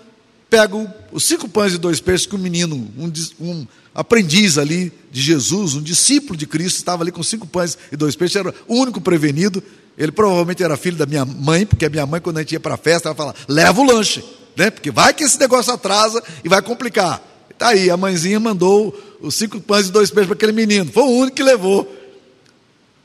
pega 0.49 0.95
os 1.13 1.25
cinco 1.25 1.49
pães 1.49 1.75
e 1.75 1.79
dois 1.79 2.01
peixes 2.01 2.27
que 2.27 2.35
um 2.35 2.39
menino, 2.39 2.77
um, 2.97 3.13
um 3.41 3.67
aprendiz 3.95 4.57
ali 4.57 4.93
de 5.11 5.21
Jesus, 5.21 5.75
um 5.75 5.83
discípulo 5.83 6.37
de 6.37 6.47
Cristo, 6.47 6.77
estava 6.77 7.03
ali 7.03 7.13
com 7.13 7.23
cinco 7.23 7.47
pães 7.47 7.77
e 7.91 7.97
dois 7.97 8.15
peixes, 8.15 8.37
era 8.37 8.55
o 8.67 8.77
único 8.77 9.01
prevenido. 9.01 9.63
Ele 9.99 10.13
provavelmente 10.13 10.63
era 10.63 10.77
filho 10.77 10.97
da 10.97 11.05
minha 11.05 11.25
mãe, 11.25 11.67
porque 11.67 11.85
a 11.85 11.91
minha 11.91 12.07
mãe, 12.07 12.21
quando 12.21 12.37
a 12.37 12.41
gente 12.41 12.53
ia 12.53 12.61
para 12.61 12.75
a 12.75 12.79
festa, 12.79 13.09
ela 13.09 13.17
falava: 13.17 13.37
leva 13.49 13.81
o 13.81 13.85
lanche, 13.85 14.25
né? 14.57 14.71
porque 14.71 14.93
vai 14.93 15.13
que 15.13 15.25
esse 15.25 15.39
negócio 15.41 15.73
atrasa 15.73 16.23
e 16.45 16.49
vai 16.49 16.63
complicar. 16.63 17.21
Está 17.51 17.71
aí, 17.71 17.91
a 17.91 17.97
mãezinha 17.97 18.39
mandou 18.39 18.97
os 19.21 19.35
cinco 19.35 19.61
pães 19.61 19.89
e 19.89 19.91
dois 19.91 20.11
peixes 20.11 20.29
para 20.29 20.37
aquele 20.37 20.53
menino, 20.53 20.93
foi 20.93 21.03
o 21.03 21.11
único 21.11 21.37
que 21.37 21.43
levou. 21.43 21.93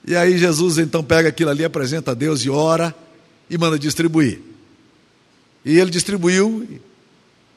E 0.05 0.15
aí 0.15 0.38
Jesus 0.38 0.77
então 0.77 1.03
pega 1.03 1.29
aquilo 1.29 1.50
ali, 1.50 1.65
apresenta 1.65 2.12
a 2.12 2.13
Deus 2.13 2.41
e 2.45 2.50
ora 2.51 2.93
e 3.50 3.57
manda 3.57 3.79
distribuir. 3.79 4.39
E 5.65 5.79
ele 5.79 5.89
distribuiu 5.89 6.79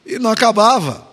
e 0.03 0.17
não 0.17 0.31
acabava. 0.31 1.05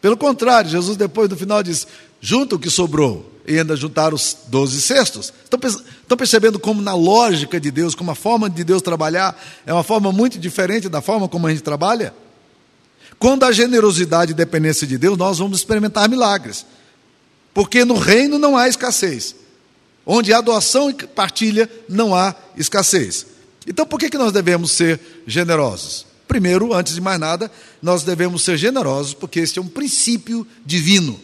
Pelo 0.00 0.16
contrário, 0.16 0.68
Jesus 0.68 0.96
depois 0.96 1.30
no 1.30 1.36
final 1.36 1.62
diz: 1.62 1.86
junta 2.20 2.56
o 2.56 2.58
que 2.58 2.68
sobrou 2.68 3.30
e 3.50 3.58
ainda 3.58 3.74
juntar 3.74 4.14
os 4.14 4.36
doze 4.46 4.80
cestos. 4.80 5.32
Estão, 5.42 5.58
estão 5.68 6.16
percebendo 6.16 6.56
como 6.56 6.80
na 6.80 6.94
lógica 6.94 7.58
de 7.58 7.68
Deus, 7.72 7.96
como 7.96 8.12
a 8.12 8.14
forma 8.14 8.48
de 8.48 8.62
Deus 8.62 8.80
trabalhar 8.80 9.36
é 9.66 9.72
uma 9.72 9.82
forma 9.82 10.12
muito 10.12 10.38
diferente 10.38 10.88
da 10.88 11.02
forma 11.02 11.28
como 11.28 11.48
a 11.48 11.50
gente 11.50 11.62
trabalha? 11.62 12.14
Quando 13.18 13.42
a 13.42 13.50
generosidade 13.50 14.30
e 14.30 14.34
dependência 14.34 14.86
de 14.86 14.96
Deus, 14.96 15.18
nós 15.18 15.38
vamos 15.38 15.58
experimentar 15.58 16.08
milagres. 16.08 16.64
Porque 17.52 17.84
no 17.84 17.94
reino 17.94 18.38
não 18.38 18.56
há 18.56 18.68
escassez. 18.68 19.34
Onde 20.06 20.32
há 20.32 20.40
doação 20.40 20.88
e 20.88 20.94
partilha, 20.94 21.68
não 21.88 22.14
há 22.14 22.34
escassez. 22.56 23.26
Então, 23.66 23.84
por 23.84 23.98
que, 23.98 24.08
que 24.08 24.16
nós 24.16 24.30
devemos 24.32 24.70
ser 24.70 25.00
generosos? 25.26 26.06
Primeiro, 26.28 26.72
antes 26.72 26.94
de 26.94 27.00
mais 27.00 27.18
nada, 27.18 27.50
nós 27.82 28.04
devemos 28.04 28.44
ser 28.44 28.56
generosos, 28.56 29.12
porque 29.12 29.40
este 29.40 29.58
é 29.58 29.62
um 29.62 29.68
princípio 29.68 30.46
divino. 30.64 31.18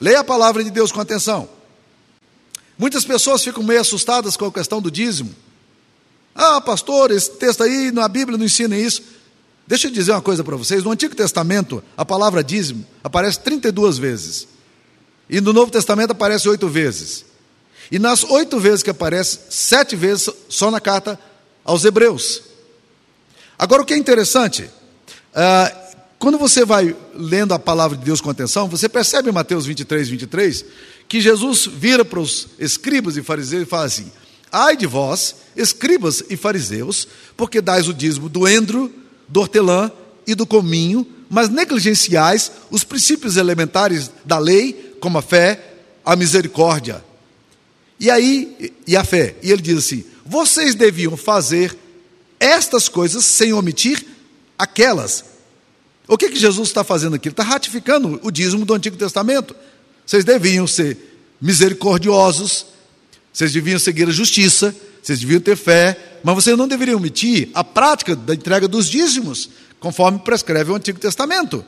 Leia 0.00 0.20
a 0.20 0.24
palavra 0.24 0.62
de 0.62 0.70
Deus 0.70 0.92
com 0.92 1.00
atenção. 1.00 1.48
Muitas 2.76 3.04
pessoas 3.04 3.42
ficam 3.42 3.62
meio 3.62 3.80
assustadas 3.80 4.36
com 4.36 4.46
a 4.46 4.52
questão 4.52 4.82
do 4.82 4.90
dízimo. 4.90 5.34
Ah, 6.34 6.60
pastor, 6.60 7.10
esse 7.12 7.30
texto 7.32 7.62
aí 7.62 7.92
na 7.92 8.08
Bíblia 8.08 8.36
não 8.36 8.44
ensina 8.44 8.76
isso. 8.76 9.02
Deixa 9.66 9.86
eu 9.86 9.92
dizer 9.92 10.12
uma 10.12 10.20
coisa 10.20 10.42
para 10.42 10.56
vocês: 10.56 10.82
no 10.82 10.90
Antigo 10.90 11.14
Testamento, 11.14 11.82
a 11.96 12.04
palavra 12.04 12.42
dízimo 12.42 12.84
aparece 13.02 13.40
32 13.40 13.98
vezes. 13.98 14.48
E 15.30 15.40
no 15.40 15.52
Novo 15.52 15.70
Testamento 15.70 16.10
aparece 16.10 16.48
oito 16.48 16.68
vezes. 16.68 17.24
E 17.90 17.98
nas 17.98 18.24
oito 18.24 18.58
vezes 18.58 18.82
que 18.82 18.90
aparece, 18.90 19.38
sete 19.50 19.94
vezes 19.94 20.28
só 20.48 20.70
na 20.70 20.80
carta 20.80 21.18
aos 21.64 21.84
Hebreus. 21.84 22.42
Agora, 23.58 23.82
o 23.82 23.84
que 23.84 23.94
é 23.94 23.96
interessante, 23.96 24.64
uh, 24.64 25.83
quando 26.24 26.38
você 26.38 26.64
vai 26.64 26.96
lendo 27.14 27.52
a 27.52 27.58
palavra 27.58 27.98
de 27.98 28.02
Deus 28.02 28.18
com 28.18 28.30
atenção, 28.30 28.66
você 28.66 28.88
percebe 28.88 29.28
em 29.28 29.32
Mateus 29.32 29.66
23, 29.66 30.08
23, 30.08 30.64
que 31.06 31.20
Jesus 31.20 31.66
vira 31.66 32.02
para 32.02 32.18
os 32.18 32.48
escribas 32.58 33.18
e 33.18 33.22
fariseus 33.22 33.64
e 33.64 33.66
fala 33.66 33.84
assim: 33.84 34.10
Ai 34.50 34.74
de 34.74 34.86
vós, 34.86 35.36
escribas 35.54 36.24
e 36.30 36.34
fariseus, 36.34 37.06
porque 37.36 37.60
dais 37.60 37.88
o 37.88 37.92
dízimo 37.92 38.30
do 38.30 38.48
endro, 38.48 38.90
do 39.28 39.38
hortelã 39.40 39.92
e 40.26 40.34
do 40.34 40.46
cominho, 40.46 41.06
mas 41.28 41.50
negligenciais 41.50 42.52
os 42.70 42.84
princípios 42.84 43.36
elementares 43.36 44.10
da 44.24 44.38
lei, 44.38 44.96
como 45.00 45.18
a 45.18 45.22
fé, 45.22 45.74
a 46.02 46.16
misericórdia. 46.16 47.04
E 48.00 48.10
aí, 48.10 48.72
e 48.86 48.96
a 48.96 49.04
fé. 49.04 49.36
E 49.42 49.52
ele 49.52 49.60
diz 49.60 49.76
assim: 49.76 50.02
vocês 50.24 50.74
deviam 50.74 51.18
fazer 51.18 51.76
estas 52.40 52.88
coisas 52.88 53.26
sem 53.26 53.52
omitir 53.52 54.02
aquelas. 54.58 55.33
O 56.06 56.18
que, 56.18 56.28
que 56.28 56.38
Jesus 56.38 56.68
está 56.68 56.84
fazendo 56.84 57.16
aqui? 57.16 57.28
Ele 57.28 57.32
está 57.32 57.42
ratificando 57.42 58.20
o 58.22 58.30
dízimo 58.30 58.64
do 58.64 58.74
Antigo 58.74 58.96
Testamento. 58.96 59.56
Vocês 60.04 60.24
deviam 60.24 60.66
ser 60.66 60.98
misericordiosos, 61.40 62.66
vocês 63.32 63.52
deviam 63.52 63.78
seguir 63.78 64.08
a 64.08 64.12
justiça, 64.12 64.74
vocês 65.02 65.20
deviam 65.20 65.40
ter 65.40 65.56
fé, 65.56 66.18
mas 66.22 66.34
vocês 66.34 66.56
não 66.56 66.68
deveriam 66.68 66.98
omitir 66.98 67.48
a 67.54 67.64
prática 67.64 68.14
da 68.14 68.34
entrega 68.34 68.68
dos 68.68 68.88
dízimos, 68.88 69.48
conforme 69.80 70.18
prescreve 70.18 70.70
o 70.70 70.74
Antigo 70.74 70.98
Testamento. 70.98 71.64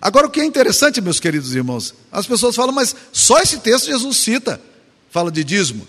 Agora, 0.00 0.26
o 0.26 0.30
que 0.30 0.40
é 0.40 0.44
interessante, 0.44 1.00
meus 1.00 1.20
queridos 1.20 1.54
irmãos, 1.54 1.94
as 2.10 2.26
pessoas 2.26 2.56
falam, 2.56 2.74
mas 2.74 2.96
só 3.12 3.38
esse 3.40 3.58
texto 3.58 3.86
Jesus 3.86 4.16
cita, 4.16 4.60
fala 5.10 5.30
de 5.30 5.44
dízimo. 5.44 5.86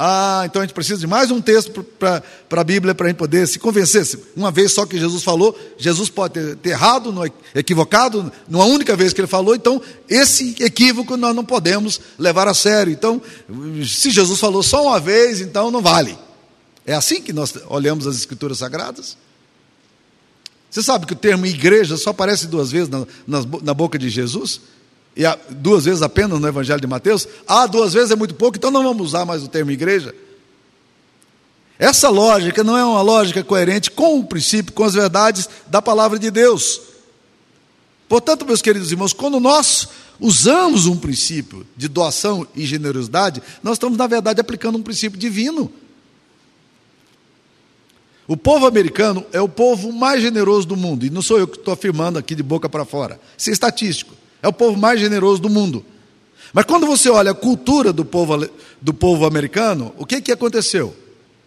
Ah, 0.00 0.44
então 0.44 0.62
a 0.62 0.64
gente 0.64 0.74
precisa 0.74 1.00
de 1.00 1.08
mais 1.08 1.28
um 1.32 1.40
texto 1.40 1.82
para 1.82 2.22
a 2.52 2.62
Bíblia 2.62 2.94
para 2.94 3.06
a 3.06 3.08
gente 3.08 3.18
poder 3.18 3.48
se 3.48 3.58
convencer. 3.58 4.06
Uma 4.36 4.52
vez 4.52 4.72
só 4.72 4.86
que 4.86 4.96
Jesus 4.96 5.24
falou, 5.24 5.58
Jesus 5.76 6.08
pode 6.08 6.34
ter, 6.34 6.56
ter 6.56 6.70
errado, 6.70 7.12
equivocado, 7.52 8.30
numa 8.48 8.64
única 8.64 8.94
vez 8.94 9.12
que 9.12 9.20
ele 9.20 9.26
falou, 9.26 9.56
então 9.56 9.82
esse 10.08 10.54
equívoco 10.60 11.16
nós 11.16 11.34
não 11.34 11.44
podemos 11.44 12.00
levar 12.16 12.46
a 12.46 12.54
sério. 12.54 12.92
Então, 12.92 13.20
se 13.84 14.10
Jesus 14.10 14.38
falou 14.38 14.62
só 14.62 14.86
uma 14.86 15.00
vez, 15.00 15.40
então 15.40 15.68
não 15.68 15.82
vale. 15.82 16.16
É 16.86 16.94
assim 16.94 17.20
que 17.20 17.32
nós 17.32 17.52
olhamos 17.66 18.06
as 18.06 18.14
Escrituras 18.14 18.58
Sagradas? 18.58 19.16
Você 20.70 20.80
sabe 20.80 21.06
que 21.06 21.12
o 21.12 21.16
termo 21.16 21.44
igreja 21.44 21.96
só 21.96 22.10
aparece 22.10 22.46
duas 22.46 22.70
vezes 22.70 22.88
na, 22.88 23.04
na, 23.26 23.44
na 23.62 23.74
boca 23.74 23.98
de 23.98 24.08
Jesus? 24.08 24.60
E 25.18 25.24
duas 25.50 25.84
vezes 25.84 26.00
apenas 26.00 26.38
no 26.38 26.46
Evangelho 26.46 26.80
de 26.80 26.86
Mateus, 26.86 27.26
ah, 27.44 27.66
duas 27.66 27.92
vezes 27.92 28.12
é 28.12 28.16
muito 28.16 28.36
pouco, 28.36 28.56
então 28.56 28.70
não 28.70 28.84
vamos 28.84 29.08
usar 29.08 29.24
mais 29.24 29.42
o 29.42 29.48
termo 29.48 29.72
igreja. 29.72 30.14
Essa 31.76 32.08
lógica 32.08 32.62
não 32.62 32.78
é 32.78 32.84
uma 32.84 33.02
lógica 33.02 33.42
coerente 33.42 33.90
com 33.90 34.20
o 34.20 34.24
princípio, 34.24 34.72
com 34.72 34.84
as 34.84 34.94
verdades 34.94 35.48
da 35.66 35.82
palavra 35.82 36.20
de 36.20 36.30
Deus. 36.30 36.80
Portanto, 38.08 38.46
meus 38.46 38.62
queridos 38.62 38.92
irmãos, 38.92 39.12
quando 39.12 39.40
nós 39.40 39.88
usamos 40.20 40.86
um 40.86 40.96
princípio 40.96 41.66
de 41.76 41.88
doação 41.88 42.46
e 42.54 42.64
generosidade, 42.64 43.42
nós 43.60 43.74
estamos, 43.74 43.98
na 43.98 44.06
verdade, 44.06 44.40
aplicando 44.40 44.78
um 44.78 44.82
princípio 44.82 45.18
divino. 45.18 45.70
O 48.28 48.36
povo 48.36 48.66
americano 48.66 49.26
é 49.32 49.40
o 49.40 49.48
povo 49.48 49.92
mais 49.92 50.22
generoso 50.22 50.68
do 50.68 50.76
mundo, 50.76 51.04
e 51.04 51.10
não 51.10 51.22
sou 51.22 51.40
eu 51.40 51.48
que 51.48 51.58
estou 51.58 51.74
afirmando 51.74 52.20
aqui 52.20 52.36
de 52.36 52.42
boca 52.42 52.68
para 52.68 52.84
fora, 52.84 53.20
isso 53.36 53.50
é 53.50 53.52
estatístico. 53.52 54.14
É 54.42 54.48
o 54.48 54.52
povo 54.52 54.78
mais 54.78 55.00
generoso 55.00 55.40
do 55.40 55.50
mundo. 55.50 55.84
Mas 56.52 56.64
quando 56.64 56.86
você 56.86 57.10
olha 57.10 57.32
a 57.32 57.34
cultura 57.34 57.92
do 57.92 58.04
povo, 58.04 58.48
do 58.80 58.94
povo 58.94 59.26
americano, 59.26 59.92
o 59.98 60.06
que, 60.06 60.20
que 60.20 60.32
aconteceu? 60.32 60.94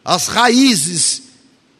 As 0.03 0.27
raízes 0.27 1.23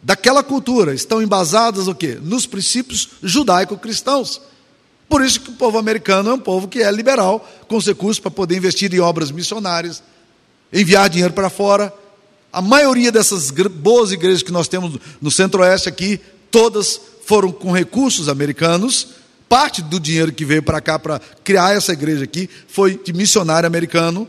daquela 0.01 0.43
cultura 0.43 0.93
estão 0.93 1.21
embasadas 1.21 1.87
o 1.87 1.93
quê? 1.93 2.17
Nos 2.21 2.45
princípios 2.45 3.09
judaico-cristãos. 3.21 4.41
Por 5.07 5.23
isso 5.23 5.41
que 5.41 5.49
o 5.49 5.55
povo 5.55 5.77
americano 5.77 6.29
é 6.29 6.33
um 6.33 6.39
povo 6.39 6.67
que 6.67 6.81
é 6.81 6.89
liberal, 6.89 7.47
com 7.67 7.75
os 7.75 7.85
recursos 7.85 8.19
para 8.19 8.31
poder 8.31 8.55
investir 8.55 8.93
em 8.93 8.99
obras 8.99 9.29
missionárias, 9.29 10.01
enviar 10.71 11.09
dinheiro 11.09 11.33
para 11.33 11.49
fora. 11.49 11.93
A 12.51 12.61
maioria 12.61 13.11
dessas 13.11 13.51
boas 13.51 14.11
igrejas 14.11 14.41
que 14.41 14.51
nós 14.51 14.67
temos 14.67 14.97
no 15.21 15.29
centro-oeste 15.29 15.89
aqui, 15.89 16.19
todas 16.49 16.99
foram 17.25 17.51
com 17.51 17.71
recursos 17.71 18.29
americanos, 18.29 19.07
parte 19.51 19.81
do 19.81 19.99
dinheiro 19.99 20.31
que 20.31 20.45
veio 20.45 20.63
para 20.63 20.79
cá 20.79 20.97
para 20.97 21.19
criar 21.43 21.75
essa 21.75 21.91
igreja 21.91 22.23
aqui 22.23 22.49
foi 22.69 22.97
de 22.97 23.11
missionário 23.11 23.67
americano, 23.67 24.25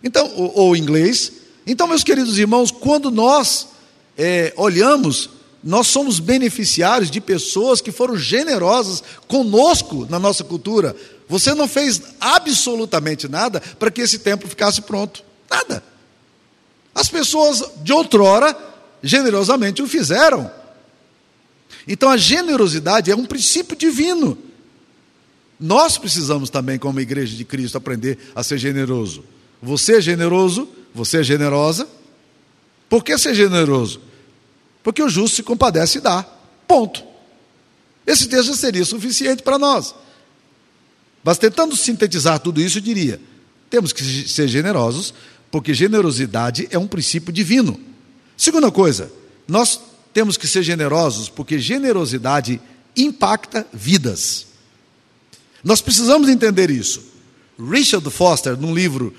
então 0.00 0.30
ou, 0.36 0.52
ou 0.54 0.76
inglês. 0.76 1.32
Então, 1.66 1.88
meus 1.88 2.04
queridos 2.04 2.38
irmãos, 2.38 2.70
quando 2.70 3.10
nós 3.10 3.66
é, 4.16 4.52
olhamos, 4.56 5.28
nós 5.60 5.88
somos 5.88 6.20
beneficiários 6.20 7.10
de 7.10 7.20
pessoas 7.20 7.80
que 7.80 7.90
foram 7.90 8.16
generosas 8.16 9.02
conosco 9.26 10.06
na 10.08 10.20
nossa 10.20 10.44
cultura. 10.44 10.94
Você 11.28 11.52
não 11.52 11.66
fez 11.66 12.00
absolutamente 12.20 13.26
nada 13.26 13.60
para 13.76 13.90
que 13.90 14.02
esse 14.02 14.20
templo 14.20 14.48
ficasse 14.48 14.82
pronto. 14.82 15.24
Nada. 15.50 15.82
As 16.94 17.08
pessoas 17.08 17.64
de 17.82 17.92
outrora 17.92 18.56
generosamente 19.02 19.82
o 19.82 19.88
fizeram. 19.88 20.48
Então 21.86 22.08
a 22.08 22.16
generosidade 22.16 23.10
é 23.10 23.16
um 23.16 23.26
princípio 23.26 23.76
divino. 23.76 24.38
Nós 25.58 25.96
precisamos 25.98 26.50
também, 26.50 26.78
como 26.78 27.00
igreja 27.00 27.36
de 27.36 27.44
Cristo, 27.44 27.78
aprender 27.78 28.18
a 28.34 28.42
ser 28.42 28.58
generoso. 28.58 29.24
Você 29.62 29.96
é 29.96 30.00
generoso, 30.00 30.68
você 30.94 31.18
é 31.18 31.22
generosa. 31.22 31.88
Por 32.88 33.04
que 33.04 33.16
ser 33.16 33.34
generoso? 33.34 34.00
Porque 34.82 35.02
o 35.02 35.08
justo 35.08 35.36
se 35.36 35.42
compadece 35.42 35.98
e 35.98 36.00
dá. 36.00 36.22
Ponto. 36.66 37.02
Esse 38.06 38.28
texto 38.28 38.54
seria 38.54 38.84
suficiente 38.84 39.42
para 39.42 39.58
nós. 39.58 39.94
Mas 41.22 41.38
tentando 41.38 41.74
sintetizar 41.74 42.38
tudo 42.38 42.60
isso, 42.60 42.78
eu 42.78 42.82
diria: 42.82 43.20
temos 43.70 43.92
que 43.92 44.28
ser 44.28 44.46
generosos, 44.46 45.14
porque 45.50 45.72
generosidade 45.72 46.68
é 46.70 46.78
um 46.78 46.86
princípio 46.86 47.32
divino. 47.32 47.80
Segunda 48.36 48.70
coisa, 48.70 49.10
nós 49.48 49.80
temos 50.14 50.36
que 50.36 50.46
ser 50.46 50.62
generosos, 50.62 51.28
porque 51.28 51.58
generosidade 51.58 52.60
impacta 52.96 53.66
vidas. 53.72 54.46
Nós 55.62 55.80
precisamos 55.80 56.28
entender 56.28 56.70
isso. 56.70 57.02
Richard 57.58 58.08
Foster, 58.10 58.56
num 58.56 58.72
livro 58.72 59.12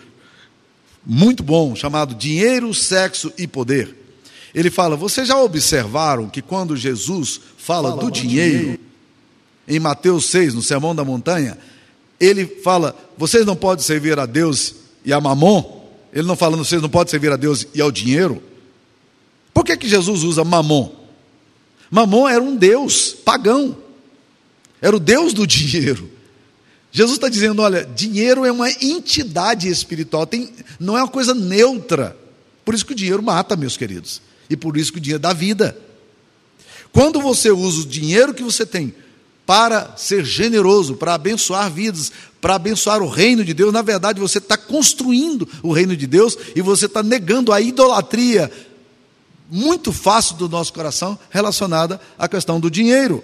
muito 1.06 1.44
bom 1.44 1.76
chamado 1.76 2.16
Dinheiro, 2.16 2.74
Sexo 2.74 3.32
e 3.38 3.46
Poder, 3.46 3.94
ele 4.54 4.72
fala: 4.72 4.96
Vocês 4.96 5.28
já 5.28 5.38
observaram 5.38 6.30
que 6.30 6.42
quando 6.42 6.78
Jesus 6.78 7.42
fala, 7.58 7.90
fala 7.90 8.02
do 8.02 8.10
dinheiro, 8.10 8.58
dinheiro, 8.60 8.80
em 9.68 9.80
Mateus 9.80 10.26
6, 10.28 10.54
no 10.54 10.62
Sermão 10.62 10.96
da 10.96 11.04
Montanha, 11.04 11.58
ele 12.20 12.46
fala: 12.64 12.96
Vocês 13.18 13.46
não 13.46 13.56
podem 13.56 13.84
servir 13.84 14.18
a 14.18 14.26
Deus 14.26 14.76
e 15.04 15.12
a 15.12 15.20
mamon? 15.20 15.84
Ele 16.14 16.26
não 16.26 16.38
falando, 16.38 16.64
vocês 16.64 16.82
não 16.82 16.90
podem 16.90 17.12
servir 17.12 17.34
a 17.34 17.36
Deus 17.36 17.68
e 17.74 17.82
ao 17.82 17.92
dinheiro? 17.92 18.42
Por 19.56 19.64
que, 19.64 19.78
que 19.78 19.88
Jesus 19.88 20.24
usa 20.24 20.44
mamon? 20.44 20.92
Mamon 21.90 22.28
era 22.28 22.44
um 22.44 22.58
deus 22.58 23.14
pagão, 23.14 23.78
era 24.82 24.94
o 24.94 25.00
deus 25.00 25.32
do 25.32 25.48
dinheiro. 25.48 26.12
Jesus 26.92 27.16
está 27.16 27.30
dizendo: 27.30 27.62
olha, 27.62 27.86
dinheiro 27.86 28.44
é 28.44 28.52
uma 28.52 28.70
entidade 28.70 29.70
espiritual, 29.70 30.28
tem, 30.28 30.50
não 30.78 30.98
é 30.98 31.02
uma 31.02 31.10
coisa 31.10 31.34
neutra. 31.34 32.18
Por 32.66 32.76
isso 32.76 32.86
que 32.86 32.92
o 32.92 32.96
dinheiro 32.96 33.24
mata, 33.24 33.56
meus 33.56 33.78
queridos. 33.78 34.22
E 34.50 34.58
por 34.58 34.76
isso 34.76 34.92
que 34.92 34.98
o 34.98 35.02
dinheiro 35.02 35.22
dá 35.22 35.32
vida. 35.32 35.78
Quando 36.92 37.22
você 37.22 37.50
usa 37.50 37.82
o 37.82 37.86
dinheiro 37.86 38.34
que 38.34 38.44
você 38.44 38.66
tem 38.66 38.94
para 39.46 39.96
ser 39.96 40.26
generoso, 40.26 40.96
para 40.96 41.14
abençoar 41.14 41.72
vidas, 41.72 42.12
para 42.42 42.56
abençoar 42.56 43.02
o 43.02 43.08
reino 43.08 43.46
de 43.46 43.54
Deus, 43.54 43.72
na 43.72 43.82
verdade 43.82 44.20
você 44.20 44.40
está 44.40 44.58
construindo 44.58 45.48
o 45.64 45.72
reino 45.72 45.96
de 45.96 46.08
Deus 46.08 46.38
e 46.56 46.62
você 46.62 46.88
está 46.88 47.02
negando 47.02 47.54
a 47.54 47.62
idolatria 47.62 48.52
muito 49.56 49.94
fácil 49.94 50.36
do 50.36 50.50
nosso 50.50 50.74
coração 50.74 51.18
relacionada 51.30 52.00
à 52.20 52.28
questão 52.28 52.60
do 52.60 52.70
dinheiro. 52.70 53.24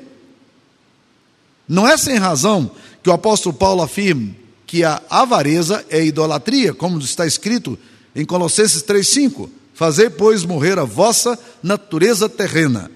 Não 1.68 1.86
é 1.86 1.98
sem 1.98 2.16
razão 2.16 2.72
que 3.04 3.10
o 3.10 3.14
apóstolo 3.14 3.54
Paulo 3.54 3.82
afirma 3.82 4.34
que 4.66 4.86
a 4.86 5.02
avareza 5.10 5.86
é 5.90 6.02
idolatria, 6.02 6.74
como 6.74 6.98
está 7.00 7.28
escrito 7.28 7.78
em 8.16 8.24
Colossenses 8.24 8.82
3,5. 8.82 9.50
Fazer, 9.74 10.12
pois, 10.12 10.46
morrer 10.46 10.80
a 10.80 10.86
vossa 10.86 11.38
natureza 11.62 12.30
terrena, 12.30 12.90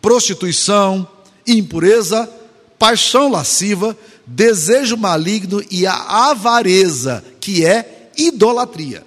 prostituição, 0.00 1.06
impureza, 1.46 2.30
paixão 2.78 3.30
lasciva, 3.30 3.94
desejo 4.26 4.96
maligno 4.96 5.62
e 5.70 5.86
a 5.86 6.30
avareza, 6.30 7.22
que 7.38 7.66
é 7.66 8.10
idolatria. 8.16 9.04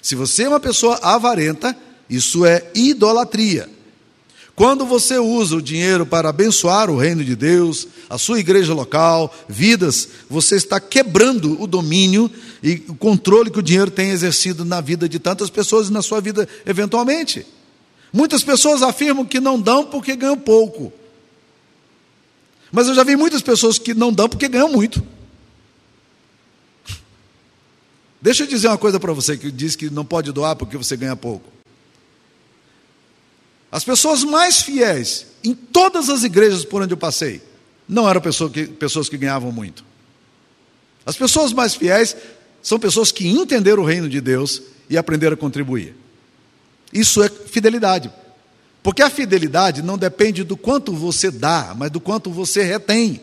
Se 0.00 0.14
você 0.14 0.44
é 0.44 0.48
uma 0.48 0.60
pessoa 0.60 0.98
avarenta, 1.02 1.76
isso 2.08 2.44
é 2.44 2.70
idolatria. 2.74 3.68
Quando 4.56 4.86
você 4.86 5.18
usa 5.18 5.56
o 5.56 5.62
dinheiro 5.62 6.06
para 6.06 6.30
abençoar 6.30 6.88
o 6.88 6.96
reino 6.96 7.22
de 7.22 7.36
Deus, 7.36 7.86
a 8.08 8.16
sua 8.16 8.40
igreja 8.40 8.72
local, 8.72 9.34
vidas, 9.46 10.08
você 10.30 10.56
está 10.56 10.80
quebrando 10.80 11.60
o 11.60 11.66
domínio 11.66 12.30
e 12.62 12.82
o 12.88 12.94
controle 12.94 13.50
que 13.50 13.58
o 13.58 13.62
dinheiro 13.62 13.90
tem 13.90 14.10
exercido 14.10 14.64
na 14.64 14.80
vida 14.80 15.06
de 15.06 15.18
tantas 15.18 15.50
pessoas 15.50 15.88
e 15.88 15.92
na 15.92 16.00
sua 16.00 16.22
vida 16.22 16.48
eventualmente. 16.64 17.44
Muitas 18.10 18.42
pessoas 18.42 18.82
afirmam 18.82 19.26
que 19.26 19.40
não 19.40 19.60
dão 19.60 19.84
porque 19.84 20.16
ganham 20.16 20.38
pouco. 20.38 20.90
Mas 22.72 22.88
eu 22.88 22.94
já 22.94 23.04
vi 23.04 23.14
muitas 23.14 23.42
pessoas 23.42 23.78
que 23.78 23.92
não 23.92 24.10
dão 24.10 24.26
porque 24.26 24.48
ganham 24.48 24.72
muito. 24.72 25.02
Deixa 28.22 28.44
eu 28.44 28.46
dizer 28.46 28.68
uma 28.68 28.78
coisa 28.78 28.98
para 28.98 29.12
você 29.12 29.36
que 29.36 29.50
diz 29.52 29.76
que 29.76 29.90
não 29.90 30.04
pode 30.04 30.32
doar 30.32 30.56
porque 30.56 30.78
você 30.78 30.96
ganha 30.96 31.14
pouco. 31.14 31.55
As 33.76 33.84
pessoas 33.84 34.24
mais 34.24 34.62
fiéis 34.62 35.26
em 35.44 35.52
todas 35.52 36.08
as 36.08 36.24
igrejas 36.24 36.64
por 36.64 36.80
onde 36.80 36.94
eu 36.94 36.96
passei 36.96 37.42
não 37.86 38.08
eram 38.08 38.22
pessoas 38.22 38.50
que, 38.50 38.66
pessoas 38.66 39.06
que 39.06 39.18
ganhavam 39.18 39.52
muito. 39.52 39.84
As 41.04 41.14
pessoas 41.14 41.52
mais 41.52 41.74
fiéis 41.74 42.16
são 42.62 42.78
pessoas 42.78 43.12
que 43.12 43.28
entenderam 43.28 43.82
o 43.82 43.86
reino 43.86 44.08
de 44.08 44.18
Deus 44.18 44.62
e 44.88 44.96
aprenderam 44.96 45.34
a 45.34 45.36
contribuir. 45.36 45.94
Isso 46.90 47.22
é 47.22 47.28
fidelidade. 47.28 48.10
Porque 48.82 49.02
a 49.02 49.10
fidelidade 49.10 49.82
não 49.82 49.98
depende 49.98 50.42
do 50.42 50.56
quanto 50.56 50.94
você 50.94 51.30
dá, 51.30 51.74
mas 51.76 51.90
do 51.90 52.00
quanto 52.00 52.30
você 52.30 52.62
retém. 52.62 53.20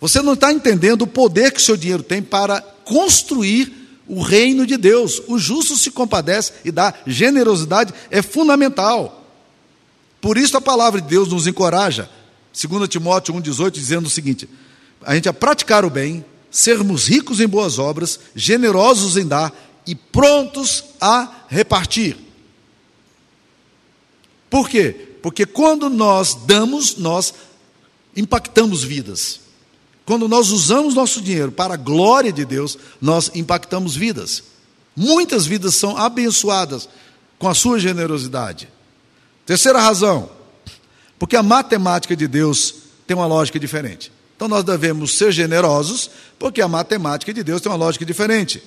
Você 0.00 0.22
não 0.22 0.32
está 0.32 0.50
entendendo 0.50 1.02
o 1.02 1.06
poder 1.06 1.52
que 1.52 1.60
o 1.60 1.62
seu 1.62 1.76
dinheiro 1.76 2.02
tem 2.02 2.22
para 2.22 2.62
construir 2.86 3.85
o 4.08 4.22
reino 4.22 4.66
de 4.66 4.76
Deus. 4.76 5.22
O 5.26 5.38
justo 5.38 5.76
se 5.76 5.90
compadece 5.90 6.52
e 6.64 6.70
dá 6.70 6.94
generosidade 7.06 7.92
é 8.10 8.22
fundamental. 8.22 9.24
Por 10.20 10.36
isso 10.36 10.56
a 10.56 10.60
palavra 10.60 11.00
de 11.00 11.08
Deus 11.08 11.28
nos 11.28 11.46
encoraja, 11.46 12.10
2 12.52 12.88
Timóteo 12.88 13.34
1,18, 13.34 13.70
dizendo 13.70 14.06
o 14.06 14.10
seguinte: 14.10 14.48
a 15.02 15.14
gente 15.14 15.28
a 15.28 15.32
praticar 15.32 15.84
o 15.84 15.90
bem, 15.90 16.24
sermos 16.50 17.06
ricos 17.06 17.40
em 17.40 17.46
boas 17.46 17.78
obras, 17.78 18.18
generosos 18.34 19.16
em 19.16 19.26
dar 19.26 19.52
e 19.86 19.94
prontos 19.94 20.84
a 21.00 21.44
repartir. 21.48 22.16
Por 24.50 24.68
quê? 24.68 25.18
Porque 25.22 25.44
quando 25.44 25.88
nós 25.90 26.34
damos, 26.46 26.96
nós 26.96 27.34
impactamos 28.16 28.82
vidas. 28.82 29.45
Quando 30.06 30.28
nós 30.28 30.50
usamos 30.50 30.94
nosso 30.94 31.20
dinheiro 31.20 31.50
para 31.50 31.74
a 31.74 31.76
glória 31.76 32.32
de 32.32 32.44
Deus, 32.44 32.78
nós 33.02 33.30
impactamos 33.34 33.96
vidas. 33.96 34.44
Muitas 34.94 35.44
vidas 35.46 35.74
são 35.74 35.96
abençoadas 35.96 36.88
com 37.40 37.48
a 37.48 37.54
sua 37.54 37.80
generosidade. 37.80 38.68
Terceira 39.44 39.80
razão, 39.80 40.30
porque 41.18 41.34
a 41.34 41.42
matemática 41.42 42.14
de 42.14 42.28
Deus 42.28 42.74
tem 43.04 43.16
uma 43.16 43.26
lógica 43.26 43.58
diferente. 43.58 44.12
Então 44.36 44.46
nós 44.46 44.62
devemos 44.62 45.12
ser 45.12 45.32
generosos, 45.32 46.08
porque 46.38 46.62
a 46.62 46.68
matemática 46.68 47.34
de 47.34 47.42
Deus 47.42 47.60
tem 47.60 47.70
uma 47.70 47.76
lógica 47.76 48.04
diferente. 48.04 48.62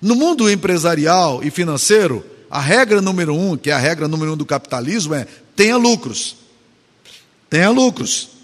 No 0.00 0.14
mundo 0.14 0.50
empresarial 0.50 1.42
e 1.44 1.50
financeiro, 1.50 2.24
a 2.50 2.60
regra 2.60 3.02
número 3.02 3.34
um, 3.34 3.54
que 3.54 3.70
é 3.70 3.74
a 3.74 3.78
regra 3.78 4.08
número 4.08 4.32
um 4.32 4.36
do 4.36 4.46
capitalismo, 4.46 5.14
é 5.14 5.26
tenha 5.54 5.76
lucros. 5.76 6.36
Tenha 7.50 7.68
lucros. 7.68 8.37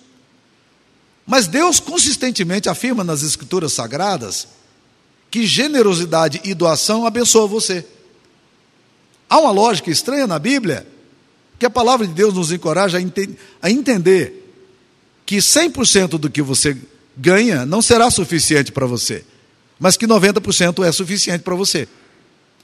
Mas 1.26 1.46
Deus 1.46 1.80
consistentemente 1.80 2.68
afirma 2.68 3.02
nas 3.02 3.22
Escrituras 3.22 3.72
Sagradas 3.72 4.46
que 5.30 5.46
generosidade 5.46 6.40
e 6.44 6.54
doação 6.54 7.06
abençoam 7.06 7.48
você. 7.48 7.84
Há 9.28 9.40
uma 9.40 9.50
lógica 9.50 9.90
estranha 9.90 10.26
na 10.26 10.38
Bíblia 10.38 10.86
que 11.58 11.66
a 11.66 11.70
palavra 11.70 12.06
de 12.06 12.12
Deus 12.12 12.34
nos 12.34 12.52
encoraja 12.52 12.98
a, 12.98 13.00
ente 13.00 13.36
a 13.60 13.70
entender 13.70 14.42
que 15.26 15.38
100% 15.38 16.18
do 16.18 16.30
que 16.30 16.42
você 16.42 16.76
ganha 17.16 17.64
não 17.64 17.80
será 17.80 18.10
suficiente 18.10 18.70
para 18.70 18.86
você, 18.86 19.24
mas 19.78 19.96
que 19.96 20.06
90% 20.06 20.86
é 20.86 20.92
suficiente 20.92 21.42
para 21.42 21.54
você. 21.54 21.88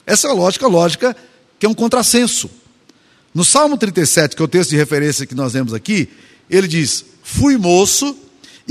Essa 0.05 0.27
é 0.27 0.31
a 0.31 0.33
lógica, 0.33 0.67
lógica 0.67 1.15
que 1.59 1.65
é 1.65 1.69
um 1.69 1.73
contrassenso. 1.73 2.49
No 3.33 3.43
Salmo 3.43 3.77
37, 3.77 4.35
que 4.35 4.41
é 4.41 4.45
o 4.45 4.47
texto 4.47 4.69
de 4.71 4.77
referência 4.77 5.25
que 5.25 5.35
nós 5.35 5.53
lemos 5.53 5.73
aqui, 5.73 6.09
ele 6.49 6.67
diz: 6.67 7.03
Fui 7.23 7.57
moço 7.57 8.17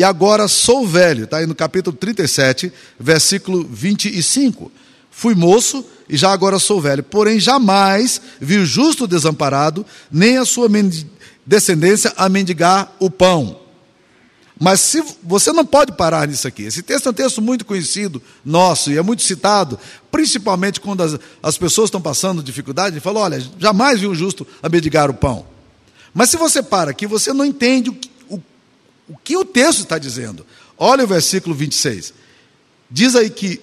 e 0.01 0.05
agora 0.05 0.49
sou 0.49 0.89
velho. 0.89 1.25
Está 1.25 1.37
aí 1.37 1.47
no 1.47 1.55
capítulo 1.55 1.95
37, 1.95 2.73
versículo 2.99 3.69
25. 3.71 4.73
Fui 5.11 5.35
moço 5.35 5.85
e 6.09 6.17
já 6.17 6.33
agora 6.33 6.59
sou 6.59 6.81
velho, 6.81 7.03
porém 7.03 7.39
jamais 7.39 8.19
vi 8.41 8.57
o 8.57 8.65
justo 8.65 9.07
desamparado, 9.07 9.85
nem 10.11 10.39
a 10.39 10.47
sua 10.47 10.71
descendência 11.45 12.15
a 12.17 12.31
mendigar 12.31 12.97
o 12.99 13.11
pão. 13.11 13.61
Mas 14.59 14.81
se 14.81 15.05
você 15.23 15.53
não 15.53 15.67
pode 15.67 15.93
parar 15.93 16.27
nisso 16.27 16.49
aqui. 16.49 16.63
Esse 16.63 16.83
texto 16.83 17.09
é 17.09 17.11
um 17.11 17.15
texto 17.15 17.43
muito 17.43 17.67
conhecido, 17.67 18.23
nosso, 18.43 18.91
e 18.91 18.97
é 18.97 19.03
muito 19.03 19.23
citado, 19.23 19.79
principalmente 20.11 20.81
quando 20.81 21.03
as, 21.03 21.19
as 21.43 21.59
pessoas 21.59 21.89
estão 21.89 22.01
passando 22.01 22.43
dificuldade, 22.43 22.97
e 22.97 23.01
fala: 23.01 23.21
olha, 23.21 23.45
jamais 23.59 24.01
vi 24.01 24.07
um 24.07 24.15
justo 24.15 24.47
a 24.63 24.69
mendigar 24.71 25.11
o 25.11 25.15
pão. 25.15 25.45
Mas 26.15 26.31
se 26.31 26.39
você 26.39 26.63
para 26.63 26.91
aqui, 26.91 27.07
você 27.07 27.35
não 27.35 27.45
entende 27.45 27.91
o 27.91 27.95
que 27.95 28.10
o 29.11 29.17
que 29.17 29.37
o 29.37 29.45
texto 29.45 29.81
está 29.81 29.99
dizendo. 29.99 30.47
Olha 30.79 31.03
o 31.03 31.07
versículo 31.07 31.53
26. 31.53 32.15
Diz 32.89 33.17
aí 33.17 33.29
que 33.29 33.61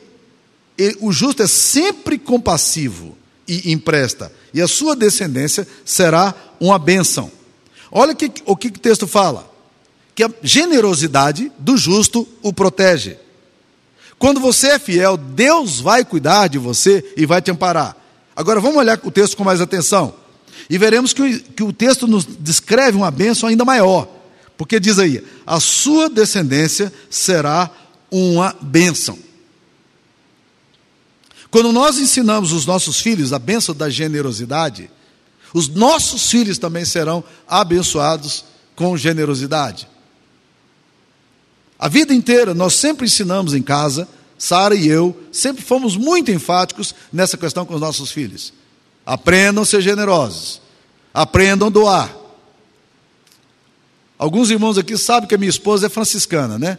o 1.00 1.12
justo 1.12 1.42
é 1.42 1.48
sempre 1.48 2.20
compassivo 2.20 3.18
e 3.48 3.72
empresta, 3.72 4.32
e 4.54 4.62
a 4.62 4.68
sua 4.68 4.94
descendência 4.94 5.66
será 5.86 6.36
uma 6.60 6.78
bênção. 6.78 7.32
Olha 7.90 8.14
que, 8.14 8.30
o 8.46 8.58
que 8.58 8.68
o 8.68 8.72
texto 8.72 9.08
fala: 9.08 9.50
que 10.14 10.22
a 10.22 10.30
generosidade 10.44 11.50
do 11.58 11.78
justo 11.78 12.28
o 12.44 12.52
protege. 12.52 13.18
Quando 14.20 14.42
você 14.42 14.72
é 14.72 14.80
fiel, 14.80 15.16
Deus 15.16 15.80
vai 15.80 16.04
cuidar 16.04 16.48
de 16.48 16.58
você 16.58 17.14
e 17.16 17.26
vai 17.26 17.42
te 17.42 17.52
amparar. 17.52 17.96
Agora 18.36 18.60
vamos 18.60 18.78
olhar 18.78 19.00
o 19.02 19.12
texto 19.12 19.38
com 19.38 19.46
mais 19.46 19.62
atenção. 19.62 20.14
E 20.70 20.78
veremos 20.78 21.14
que 21.14 21.40
que 21.40 21.64
o 21.64 21.72
texto 21.72 22.06
nos 22.06 22.26
descreve 22.26 22.98
uma 22.98 23.10
bênção 23.10 23.48
ainda 23.48 23.64
maior. 23.64 24.17
Porque 24.58 24.80
diz 24.80 24.98
aí: 25.00 25.24
a 25.46 25.60
sua 25.60 26.10
descendência 26.10 26.92
será 27.10 27.70
uma 28.12 28.56
bênção. 28.62 29.18
Quando 31.50 31.72
nós 31.72 31.98
ensinamos 31.98 32.52
os 32.52 32.66
nossos 32.66 33.00
filhos 33.00 33.32
a 33.32 33.40
bênção 33.40 33.74
da 33.74 33.90
generosidade, 33.90 34.90
os 35.54 35.68
nossos 35.70 36.30
filhos 36.30 36.58
também 36.58 36.84
serão 36.84 37.24
abençoados 37.48 38.46
com 38.76 38.98
generosidade. 38.98 39.88
A 41.80 41.88
vida 41.88 42.14
inteira 42.14 42.54
nós 42.54 42.76
sempre 42.76 43.06
ensinamos 43.06 43.54
em 43.54 43.62
casa, 43.62 44.08
Sara 44.38 44.76
e 44.76 44.88
eu, 44.88 45.18
sempre 45.32 45.64
fomos 45.64 45.96
muito 45.96 46.32
enfáticos 46.32 46.94
nessa 47.14 47.38
questão 47.38 47.66
com 47.66 47.76
os 47.76 47.82
nossos 47.82 48.12
filhos. 48.12 48.54
Aprendam 49.06 49.64
a 49.64 49.66
ser 49.66 49.82
generosos, 49.82 50.62
aprendam 51.14 51.70
a 51.70 51.72
doar. 51.72 52.27
Alguns 54.18 54.50
irmãos 54.50 54.78
aqui 54.78 54.98
sabem 54.98 55.28
que 55.28 55.36
a 55.36 55.38
minha 55.38 55.50
esposa 55.50 55.86
é 55.86 55.90
franciscana, 55.90 56.58
né? 56.58 56.78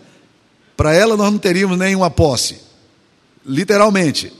Para 0.76 0.94
ela 0.94 1.16
nós 1.16 1.30
não 1.30 1.38
teríamos 1.38 1.78
nenhuma 1.78 2.10
posse, 2.10 2.58
literalmente. 3.44 4.32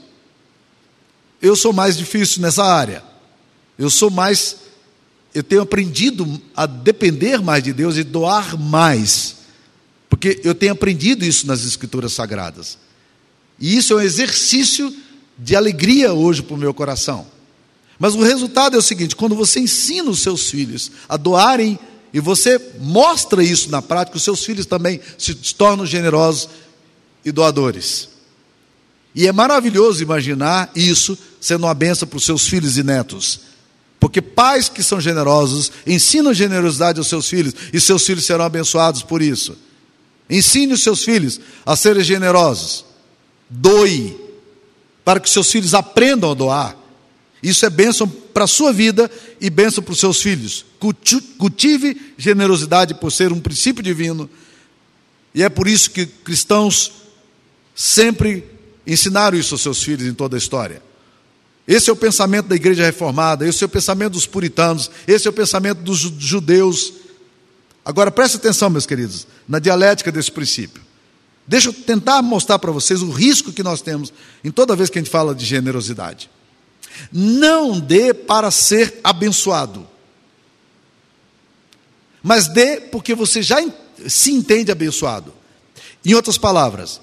Eu 1.41 1.55
sou 1.55 1.73
mais 1.73 1.97
difícil 1.97 2.43
nessa 2.43 2.65
área. 2.65 3.05
Eu 3.79 3.89
sou 3.91 4.11
mais, 4.11 4.57
eu 5.33 5.43
tenho 5.43 5.63
aprendido 5.63 6.41
a 6.57 6.67
depender 6.67 7.41
mais 7.41 7.63
de 7.63 7.73
Deus 7.73 7.97
e 7.97 8.03
doar 8.03 8.59
mais. 8.59 9.37
Porque 10.11 10.41
eu 10.43 10.55
tenho 10.55 10.73
aprendido 10.73 11.25
isso 11.25 11.47
nas 11.47 11.65
Escrituras 11.65 12.13
Sagradas. 12.13 12.79
E 13.59 13.77
isso 13.77 13.93
é 13.93 13.97
um 13.97 14.01
exercício 14.01 14.95
de 15.39 15.55
alegria 15.55 16.13
hoje 16.13 16.43
para 16.43 16.55
o 16.55 16.59
meu 16.59 16.75
coração. 16.75 17.27
Mas 17.99 18.15
o 18.15 18.23
resultado 18.23 18.75
é 18.75 18.79
o 18.79 18.83
seguinte: 18.83 19.15
quando 19.17 19.35
você 19.35 19.61
ensina 19.61 20.11
os 20.11 20.21
seus 20.21 20.51
filhos 20.51 20.91
a 21.09 21.17
doarem, 21.17 21.79
e 22.13 22.21
você 22.21 22.61
mostra 22.81 23.43
isso 23.43 23.71
na 23.71 23.83
prática, 23.83 24.17
os 24.17 24.23
seus 24.23 24.45
filhos 24.45 24.67
também 24.67 25.01
se 25.19 25.35
tornam 25.55 25.85
generosos 25.85 26.49
e 27.25 27.31
doadores. 27.31 28.09
E 29.15 29.27
é 29.27 29.33
maravilhoso 29.33 30.03
imaginar 30.03 30.71
isso 30.75 31.19
sendo 31.41 31.65
uma 31.65 31.75
benção 31.75 32.09
para 32.09 32.17
os 32.17 32.25
seus 32.25 32.47
filhos 32.47 32.79
e 32.79 32.83
netos. 32.83 33.41
Porque 33.99 34.23
pais 34.23 34.69
que 34.69 34.83
são 34.83 35.01
generosos 35.01 35.73
ensinam 35.87 36.33
generosidade 36.33 36.99
aos 36.99 37.09
seus 37.09 37.29
filhos 37.29 37.53
e 37.73 37.81
seus 37.81 38.07
filhos 38.07 38.25
serão 38.25 38.45
abençoados 38.45 39.03
por 39.03 39.21
isso. 39.21 39.57
Ensine 40.31 40.75
os 40.75 40.83
seus 40.83 41.03
filhos 41.03 41.41
a 41.67 41.75
serem 41.75 42.05
generosos. 42.05 42.85
Doe, 43.51 44.17
para 45.05 45.19
que 45.19 45.29
seus 45.29 45.51
filhos 45.51 45.75
aprendam 45.75 46.31
a 46.31 46.35
doar. 46.35 46.77
Isso 47.43 47.65
é 47.65 47.71
bênção 47.71 48.09
para 48.09 48.45
a 48.45 48.49
sua 48.49 48.73
vida 48.73 49.11
e 49.41 49.49
bênção 49.49 49.83
para 49.83 49.93
os 49.93 50.01
seus 50.01 50.21
filhos. 50.21 50.65
Cultive 51.39 52.15
generosidade 52.17 52.95
por 52.95 53.13
ser 53.13 53.33
um 53.33 53.41
princípio 53.41 53.83
divino. 53.83 54.29
E 55.35 55.43
é 55.43 55.49
por 55.49 55.69
isso 55.69 55.91
que 55.91 56.07
cristãos 56.07 56.93
sempre 57.75 58.45
ensinaram 58.87 59.39
isso 59.39 59.55
aos 59.55 59.63
seus 59.63 59.83
filhos 59.83 60.09
em 60.09 60.15
toda 60.15 60.37
a 60.37 60.39
história. 60.39 60.83
Esse 61.67 61.91
é 61.91 61.93
o 61.93 61.97
pensamento 61.97 62.47
da 62.47 62.57
igreja 62.57 62.85
reformada, 62.85 63.47
esse 63.47 63.63
é 63.63 63.67
o 63.67 63.69
pensamento 63.69 64.15
dos 64.15 64.27
puritanos, 64.27 64.91
esse 65.07 65.27
é 65.27 65.31
o 65.31 65.35
pensamento 65.35 65.83
dos 65.83 65.99
judeus. 65.99 66.95
Agora 67.85 68.11
preste 68.11 68.37
atenção, 68.39 68.71
meus 68.71 68.87
queridos, 68.87 69.27
na 69.47 69.59
dialética 69.59 70.11
desse 70.11 70.33
princípio. 70.33 70.83
Deixa 71.47 71.69
eu 71.69 71.73
tentar 71.73 72.21
mostrar 72.23 72.59
para 72.59 72.73
vocês 72.73 73.03
o 73.03 73.11
risco 73.11 73.53
que 73.53 73.63
nós 73.63 73.81
temos 73.81 74.13
em 74.43 74.51
toda 74.51 74.75
vez 74.75 74.91
que 74.91 74.99
a 74.99 75.03
gente 75.03 75.11
fala 75.11 75.35
de 75.35 75.45
generosidade. 75.45 76.31
Não 77.13 77.79
dê 77.79 78.13
para 78.13 78.51
ser 78.51 79.01
abençoado, 79.03 79.87
mas 82.23 82.49
dê 82.49 82.81
porque 82.81 83.15
você 83.15 83.43
já 83.43 83.57
se 84.07 84.33
entende 84.33 84.71
abençoado. 84.71 85.33
Em 86.05 86.15
outras 86.15 86.39
palavras, 86.39 87.01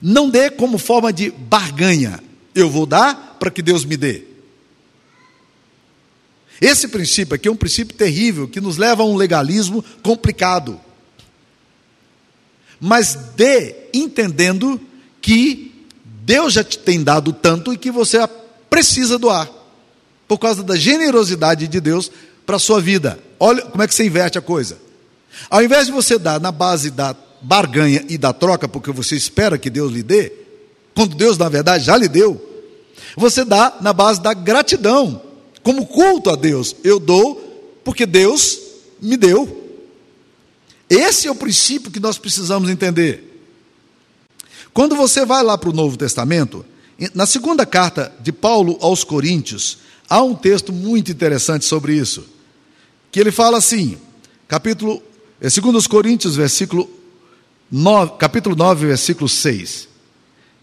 não 0.00 0.28
dê 0.28 0.50
como 0.50 0.78
forma 0.78 1.12
de 1.12 1.30
barganha. 1.30 2.22
Eu 2.54 2.68
vou 2.70 2.86
dar 2.86 3.36
para 3.38 3.50
que 3.50 3.62
Deus 3.62 3.84
me 3.84 3.96
dê. 3.96 4.24
Esse 6.60 6.88
princípio 6.88 7.34
aqui 7.34 7.48
é 7.48 7.50
um 7.50 7.56
princípio 7.56 7.96
terrível 7.96 8.48
que 8.48 8.60
nos 8.60 8.76
leva 8.76 9.02
a 9.02 9.06
um 9.06 9.16
legalismo 9.16 9.84
complicado. 10.02 10.80
Mas 12.80 13.14
dê 13.36 13.88
entendendo 13.92 14.80
que 15.20 15.86
Deus 16.04 16.52
já 16.52 16.64
te 16.64 16.78
tem 16.78 17.02
dado 17.02 17.32
tanto 17.32 17.72
e 17.72 17.78
que 17.78 17.90
você 17.90 18.18
precisa 18.74 19.16
doar, 19.16 19.48
por 20.26 20.36
causa 20.36 20.60
da 20.64 20.74
generosidade 20.74 21.68
de 21.68 21.80
Deus 21.80 22.10
para 22.44 22.56
a 22.56 22.58
sua 22.58 22.80
vida. 22.80 23.20
Olha 23.38 23.62
como 23.62 23.80
é 23.84 23.86
que 23.86 23.94
você 23.94 24.04
inverte 24.04 24.36
a 24.36 24.42
coisa. 24.42 24.76
Ao 25.48 25.62
invés 25.62 25.86
de 25.86 25.92
você 25.92 26.18
dar 26.18 26.40
na 26.40 26.50
base 26.50 26.90
da 26.90 27.14
barganha 27.40 28.04
e 28.08 28.18
da 28.18 28.32
troca, 28.32 28.66
porque 28.66 28.90
você 28.90 29.14
espera 29.14 29.56
que 29.56 29.70
Deus 29.70 29.92
lhe 29.92 30.02
dê, 30.02 30.32
quando 30.92 31.14
Deus, 31.14 31.38
na 31.38 31.48
verdade, 31.48 31.84
já 31.84 31.96
lhe 31.96 32.08
deu, 32.08 32.44
você 33.16 33.44
dá 33.44 33.76
na 33.80 33.92
base 33.92 34.20
da 34.20 34.34
gratidão, 34.34 35.22
como 35.62 35.86
culto 35.86 36.28
a 36.30 36.34
Deus. 36.34 36.74
Eu 36.82 36.98
dou 36.98 37.80
porque 37.84 38.04
Deus 38.04 38.58
me 39.00 39.16
deu. 39.16 39.70
Esse 40.90 41.28
é 41.28 41.30
o 41.30 41.36
princípio 41.36 41.92
que 41.92 42.00
nós 42.00 42.18
precisamos 42.18 42.68
entender. 42.68 43.40
Quando 44.72 44.96
você 44.96 45.24
vai 45.24 45.44
lá 45.44 45.56
para 45.56 45.70
o 45.70 45.72
Novo 45.72 45.96
Testamento, 45.96 46.66
na 47.14 47.26
segunda 47.26 47.66
carta 47.66 48.12
de 48.20 48.32
Paulo 48.32 48.78
aos 48.80 49.04
Coríntios, 49.04 49.78
há 50.08 50.22
um 50.22 50.34
texto 50.34 50.72
muito 50.72 51.10
interessante 51.10 51.64
sobre 51.64 51.94
isso. 51.94 52.24
Que 53.10 53.20
ele 53.20 53.30
fala 53.30 53.58
assim, 53.58 53.96
capítulo, 54.48 55.02
é 55.40 55.48
2 55.48 55.86
Coríntios, 55.86 56.36
versículo 56.36 56.88
9, 57.70 58.12
capítulo 58.18 58.54
9, 58.54 58.86
versículo 58.86 59.28
6. 59.28 59.88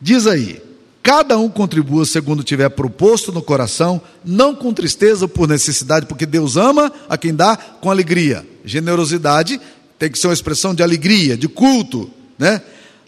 Diz 0.02 0.26
aí: 0.28 0.62
Cada 1.04 1.38
um 1.38 1.50
contribua 1.50 2.06
segundo 2.06 2.44
tiver 2.44 2.70
proposto 2.70 3.32
no 3.32 3.42
coração, 3.42 4.00
não 4.24 4.56
com 4.56 4.74
tristeza 4.74 5.26
ou 5.26 5.30
por 5.30 5.48
necessidade, 5.48 6.06
porque 6.06 6.26
Deus 6.26 6.58
ama 6.58 6.92
a 7.10 7.18
quem 7.18 7.34
dá 7.34 7.58
com 7.58 7.90
alegria. 7.90 8.46
Generosidade 8.64 9.60
tem 9.98 10.12
que 10.12 10.20
ser 10.20 10.28
uma 10.28 10.34
expressão 10.34 10.76
de 10.76 10.84
alegria, 10.84 11.36
de 11.36 11.48
culto, 11.48 12.10
né? 12.38 12.62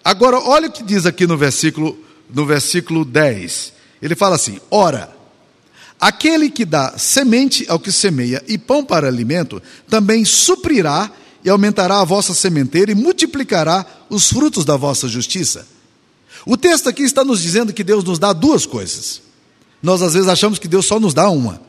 Agora, 0.04 0.40
olha 0.40 0.68
o 0.68 0.72
que 0.72 0.84
diz 0.84 1.06
aqui 1.06 1.26
no 1.26 1.38
versículo, 1.38 1.98
no 2.30 2.46
versículo 2.46 3.04
10. 3.06 3.74
Ele 4.02 4.16
fala 4.16 4.36
assim: 4.36 4.60
Ora, 4.70 5.16
aquele 6.00 6.50
que 6.50 6.66
dá 6.66 6.98
semente 6.98 7.66
ao 7.70 7.80
que 7.80 7.92
semeia 7.92 8.44
e 8.48 8.58
pão 8.58 8.84
para 8.84 9.08
alimento, 9.08 9.62
também 9.88 10.26
suprirá 10.26 11.12
e 11.44 11.50
aumentará 11.50 12.00
a 12.00 12.06
vossa 12.06 12.34
sementeira 12.34 12.92
e 12.92 12.96
multiplicará 12.96 13.86
os 14.10 14.30
frutos 14.30 14.66
da 14.66 14.78
vossa 14.78 15.08
justiça. 15.08 15.68
O 16.46 16.58
texto 16.58 16.90
aqui 16.90 17.04
está 17.04 17.24
nos 17.24 17.42
dizendo 17.42 17.74
que 17.74 17.84
Deus 17.84 18.04
nos 18.04 18.20
dá 18.20 18.34
duas 18.34 18.66
coisas. 18.66 19.22
Nós 19.82 20.02
às 20.02 20.14
vezes 20.14 20.30
achamos 20.30 20.60
que 20.60 20.68
Deus 20.68 20.86
só 20.86 21.00
nos 21.00 21.14
dá 21.14 21.30
uma. 21.30 21.62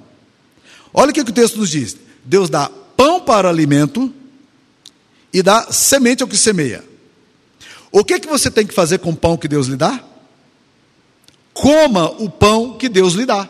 Olha 0.93 1.11
o 1.11 1.13
que, 1.13 1.21
o 1.21 1.25
texto 1.25 1.59
nos 1.59 1.71
diz: 1.71 1.97
Deus 2.25 2.49
dá 2.49 2.71
pão 2.97 3.21
para 3.21 3.49
alimento 3.49 4.13
e 5.33 5.43
dá 5.43 5.73
semente 5.73 6.23
ao 6.23 6.29
que 6.29 6.37
semeia. 6.37 6.85
O 7.91 8.05
que, 8.05 8.21
que 8.21 8.29
você 8.29 8.51
tem 8.51 8.67
que 8.67 8.75
fazer 8.75 8.99
com 8.99 9.11
o 9.11 9.17
pão 9.17 9.37
que 9.37 9.49
Deus 9.49 9.67
lhe 9.67 9.77
dá? 9.77 10.03
Coma 11.55 12.11
o 12.21 12.29
pão 12.29 12.77
que 12.77 12.89
Deus 12.89 13.15
lhe 13.15 13.25
dá. 13.25 13.49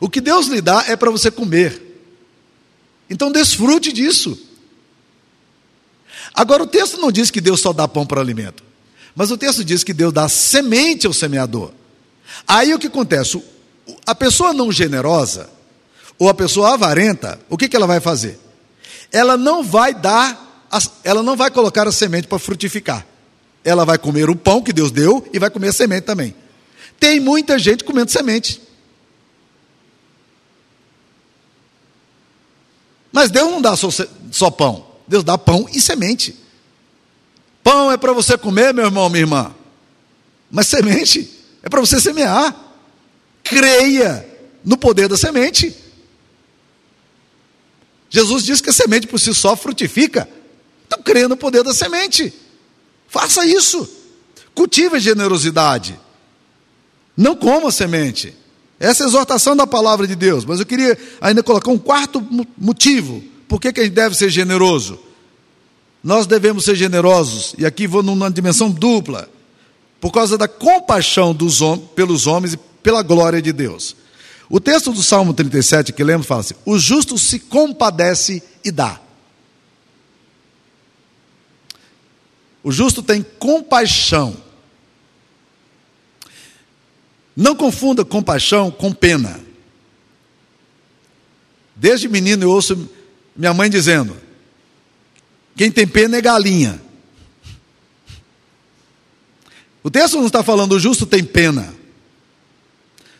O 0.00 0.10
que 0.10 0.20
Deus 0.20 0.48
lhe 0.48 0.60
dá 0.60 0.84
é 0.88 0.96
para 0.96 1.10
você 1.10 1.30
comer. 1.30 1.80
Então 3.08 3.30
desfrute 3.30 3.92
disso. 3.92 4.36
Agora, 6.34 6.64
o 6.64 6.66
texto 6.66 6.98
não 6.98 7.12
diz 7.12 7.30
que 7.30 7.40
Deus 7.40 7.60
só 7.60 7.72
dá 7.72 7.86
pão 7.86 8.04
para 8.04 8.20
alimento, 8.20 8.64
mas 9.14 9.30
o 9.30 9.38
texto 9.38 9.64
diz 9.64 9.84
que 9.84 9.94
Deus 9.94 10.12
dá 10.12 10.28
semente 10.28 11.06
ao 11.06 11.12
semeador. 11.12 11.70
Aí 12.46 12.74
o 12.74 12.78
que 12.78 12.88
acontece? 12.88 13.40
A 14.04 14.14
pessoa 14.14 14.52
não 14.52 14.72
generosa, 14.72 15.48
ou 16.18 16.28
a 16.28 16.34
pessoa 16.34 16.74
avarenta, 16.74 17.40
o 17.48 17.56
que, 17.56 17.68
que 17.68 17.76
ela 17.76 17.86
vai 17.86 18.00
fazer? 18.00 18.38
Ela 19.12 19.36
não 19.36 19.62
vai 19.62 19.94
dar, 19.94 20.68
ela 21.04 21.22
não 21.22 21.36
vai 21.36 21.50
colocar 21.50 21.86
a 21.86 21.92
semente 21.92 22.26
para 22.26 22.38
frutificar. 22.38 23.06
Ela 23.64 23.84
vai 23.84 23.96
comer 23.98 24.28
o 24.28 24.36
pão 24.36 24.62
que 24.62 24.72
Deus 24.72 24.90
deu 24.90 25.26
e 25.32 25.38
vai 25.38 25.50
comer 25.50 25.68
a 25.68 25.72
semente 25.72 26.02
também. 26.02 26.34
Tem 27.00 27.18
muita 27.18 27.58
gente 27.58 27.82
comendo 27.82 28.10
semente. 28.10 28.60
Mas 33.10 33.30
Deus 33.30 33.50
não 33.50 33.62
dá 33.62 33.76
só, 33.76 33.88
só 34.30 34.50
pão, 34.50 34.86
Deus 35.06 35.24
dá 35.24 35.38
pão 35.38 35.66
e 35.72 35.80
semente. 35.80 36.36
Pão 37.62 37.90
é 37.90 37.96
para 37.96 38.12
você 38.12 38.36
comer, 38.36 38.74
meu 38.74 38.84
irmão, 38.84 39.08
minha 39.08 39.22
irmã. 39.22 39.54
Mas 40.50 40.68
semente 40.68 41.30
É 41.62 41.68
para 41.68 41.80
você 41.80 41.98
semear. 41.98 42.54
Creia 43.42 44.28
no 44.64 44.76
poder 44.76 45.08
da 45.08 45.16
semente. 45.16 45.74
Jesus 48.10 48.44
disse 48.44 48.62
que 48.62 48.70
a 48.70 48.72
semente 48.72 49.06
por 49.06 49.18
si 49.18 49.34
só 49.34 49.56
frutifica. 49.56 50.28
Então 50.86 51.02
creia 51.02 51.26
no 51.28 51.36
poder 51.36 51.62
da 51.62 51.72
semente. 51.72 52.32
Faça 53.14 53.46
isso. 53.46 53.88
Cultive 54.56 54.96
a 54.96 54.98
generosidade. 54.98 55.96
Não 57.16 57.36
coma 57.36 57.70
semente. 57.70 58.34
Essa 58.80 59.04
é 59.04 59.06
a 59.06 59.08
exortação 59.08 59.54
da 59.54 59.68
palavra 59.68 60.04
de 60.04 60.16
Deus. 60.16 60.44
Mas 60.44 60.58
eu 60.58 60.66
queria 60.66 60.98
ainda 61.20 61.40
colocar 61.40 61.70
um 61.70 61.78
quarto 61.78 62.20
motivo. 62.58 63.22
Por 63.46 63.60
que, 63.60 63.72
que 63.72 63.78
a 63.78 63.84
gente 63.84 63.92
deve 63.92 64.16
ser 64.16 64.30
generoso? 64.30 64.98
Nós 66.02 66.26
devemos 66.26 66.64
ser 66.64 66.74
generosos, 66.74 67.54
e 67.56 67.64
aqui 67.64 67.86
vou 67.86 68.02
numa 68.02 68.28
dimensão 68.28 68.68
dupla, 68.68 69.30
por 70.00 70.10
causa 70.10 70.36
da 70.36 70.48
compaixão 70.48 71.32
dos, 71.32 71.60
pelos 71.94 72.26
homens 72.26 72.54
e 72.54 72.56
pela 72.82 73.00
glória 73.00 73.40
de 73.40 73.52
Deus. 73.52 73.94
O 74.50 74.58
texto 74.58 74.92
do 74.92 75.04
Salmo 75.04 75.32
37 75.32 75.92
que 75.92 76.02
lemos 76.02 76.26
fala 76.26 76.40
assim: 76.40 76.54
o 76.66 76.76
justo 76.80 77.16
se 77.16 77.38
compadece 77.38 78.42
e 78.64 78.72
dá. 78.72 79.00
O 82.64 82.72
justo 82.72 83.02
tem 83.02 83.22
compaixão. 83.22 84.34
Não 87.36 87.54
confunda 87.54 88.04
compaixão 88.06 88.70
com 88.70 88.90
pena. 88.90 89.38
Desde 91.76 92.08
menino 92.08 92.44
eu 92.44 92.50
ouço 92.50 92.88
minha 93.36 93.52
mãe 93.52 93.68
dizendo: 93.68 94.16
quem 95.54 95.70
tem 95.70 95.86
pena 95.86 96.16
é 96.16 96.22
galinha. 96.22 96.80
O 99.82 99.90
texto 99.90 100.16
não 100.16 100.28
está 100.28 100.42
falando 100.42 100.72
o 100.72 100.80
justo 100.80 101.04
tem 101.04 101.22
pena. 101.22 101.74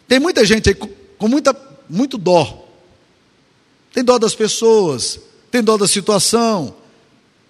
Tem 0.09 0.19
muita 0.19 0.43
gente 0.47 0.71
aí 0.71 0.75
com 0.75 1.29
muita, 1.29 1.55
muito 1.91 2.17
dó. 2.17 2.67
Tem 3.93 4.03
dó 4.03 4.19
das 4.19 4.35
pessoas, 4.35 5.21
tem 5.51 5.63
dó 5.63 5.77
da 5.77 5.87
situação, 5.87 6.75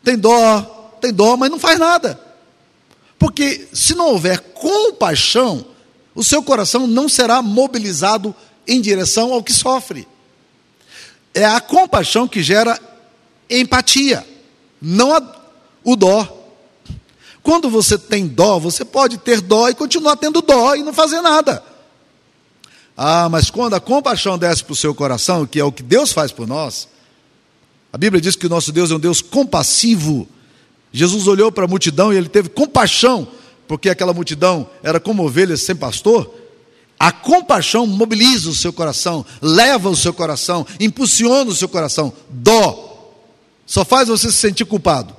tem 0.03 0.19
dó, 0.19 0.74
tem 1.05 1.13
dó, 1.13 1.37
mas 1.37 1.51
não 1.51 1.59
faz 1.59 1.79
nada. 1.79 2.19
Porque 3.19 3.69
se 3.73 3.95
não 3.95 4.09
houver 4.09 4.39
compaixão, 4.41 5.67
o 6.15 6.25
seu 6.25 6.43
coração 6.43 6.87
não 6.87 7.09
será 7.09 7.43
mobilizado 7.43 8.35
em 8.67 8.81
direção 8.81 9.33
ao 9.33 9.43
que 9.43 9.53
sofre. 9.53 10.09
É 11.35 11.45
a 11.45 11.61
compaixão 11.61 12.27
que 12.27 12.43
gera 12.43 12.81
empatia 13.51 14.27
não 14.81 15.15
a, 15.15 15.23
o 15.83 15.97
dó. 15.97 16.41
Quando 17.43 17.69
você 17.69 17.99
tem 17.99 18.27
dó, 18.27 18.59
você 18.59 18.85
pode 18.85 19.19
ter 19.19 19.41
dó 19.41 19.69
e 19.69 19.75
continuar 19.75 20.17
tendo 20.17 20.41
dó 20.41 20.75
e 20.75 20.83
não 20.83 20.93
fazer 20.93 21.21
nada. 21.21 21.63
Ah, 22.97 23.29
mas 23.29 23.51
quando 23.51 23.75
a 23.75 23.81
compaixão 23.81 24.39
desce 24.39 24.63
para 24.63 24.73
o 24.73 24.77
seu 24.77 24.95
coração, 24.95 25.47
que 25.47 25.59
é 25.59 25.65
o 25.65 25.73
que 25.73 25.83
Deus 25.83 26.13
faz 26.13 26.31
por 26.31 26.47
nós, 26.47 26.89
a 27.93 27.99
Bíblia 27.99 28.21
diz 28.21 28.37
que 28.37 28.47
o 28.47 28.51
nosso 28.51 28.73
Deus 28.73 28.91
é 28.91 28.95
um 28.95 29.01
Deus 29.01 29.21
compassivo. 29.21 30.29
Jesus 30.97 31.27
olhou 31.27 31.51
para 31.51 31.65
a 31.65 31.69
multidão 31.69 32.13
e 32.13 32.17
ele 32.17 32.29
teve 32.29 32.49
compaixão, 32.49 33.27
porque 33.67 33.91
aquela 33.91 34.15
multidão 34.15 34.71
era 34.81 35.01
como 35.01 35.25
ovelhas 35.25 35.61
sem 35.61 35.75
pastor. 35.75 36.33
A 36.97 37.11
compaixão 37.11 37.85
mobiliza 37.85 38.49
o 38.49 38.55
seu 38.55 38.73
coração, 38.73 39.27
leva 39.43 39.91
o 39.91 39.97
seu 39.97 40.15
coração, 40.15 40.65
impulsiona 40.79 41.51
o 41.51 41.55
seu 41.55 41.69
coração. 41.69 42.13
Dó 42.31 43.13
só 43.67 43.85
faz 43.85 44.07
você 44.07 44.31
se 44.31 44.39
sentir 44.39 44.65
culpado. 44.67 45.17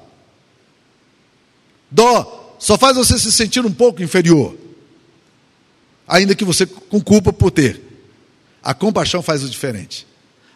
Dó 1.91 2.55
só 2.57 2.77
faz 2.77 2.95
você 2.95 3.19
se 3.19 3.29
sentir 3.29 3.65
um 3.65 3.73
pouco 3.73 4.01
inferior, 4.01 4.55
ainda 6.07 6.33
que 6.33 6.45
você 6.45 6.65
com 6.65 7.01
culpa 7.01 7.33
por 7.33 7.51
ter. 7.51 7.81
A 8.63 8.73
compaixão 8.73 9.21
faz 9.21 9.43
o 9.43 9.49
diferente. 9.49 10.07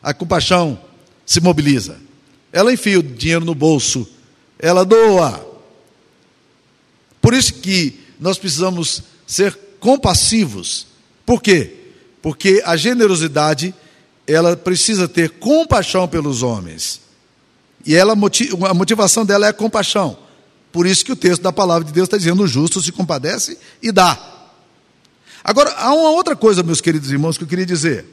A 0.02 0.14
compaixão 0.14 0.80
se 1.26 1.42
mobiliza. 1.42 2.00
Ela 2.54 2.72
enfia 2.72 3.00
o 3.00 3.04
dinheiro 3.04 3.44
no 3.44 3.54
bolso, 3.54 4.08
ela 4.60 4.84
doa. 4.84 5.48
Por 7.22 7.34
isso 7.34 7.54
que 7.54 8.00
nós 8.20 8.38
precisamos 8.38 9.04
ser 9.26 9.58
compassivos. 9.80 10.88
Por 11.26 11.42
quê? 11.42 11.76
Porque 12.22 12.62
a 12.66 12.76
generosidade, 12.76 13.74
ela 14.28 14.58
precisa 14.58 15.08
ter 15.08 15.32
compaixão 15.32 16.08
pelos 16.08 16.44
homens. 16.44 17.00
E 17.86 17.96
ela, 17.96 18.14
a 18.14 18.74
motivação 18.74 19.26
dela 19.26 19.48
é 19.48 19.54
compaixão. 19.54 20.18
Por 20.72 20.86
isso 20.86 21.06
que 21.06 21.12
o 21.12 21.16
texto 21.16 21.42
da 21.42 21.54
palavra 21.54 21.86
de 21.86 21.94
Deus 21.94 22.08
está 22.08 22.18
dizendo: 22.18 22.44
o 22.44 22.48
justo 22.48 22.82
se 22.82 22.92
compadece 22.92 23.58
e 23.82 23.92
dá. 23.92 24.18
Agora, 25.44 25.72
há 25.78 25.94
uma 25.94 26.12
outra 26.12 26.36
coisa, 26.36 26.62
meus 26.62 26.82
queridos 26.82 27.10
irmãos, 27.10 27.38
que 27.38 27.44
eu 27.44 27.48
queria 27.48 27.66
dizer. 27.66 28.06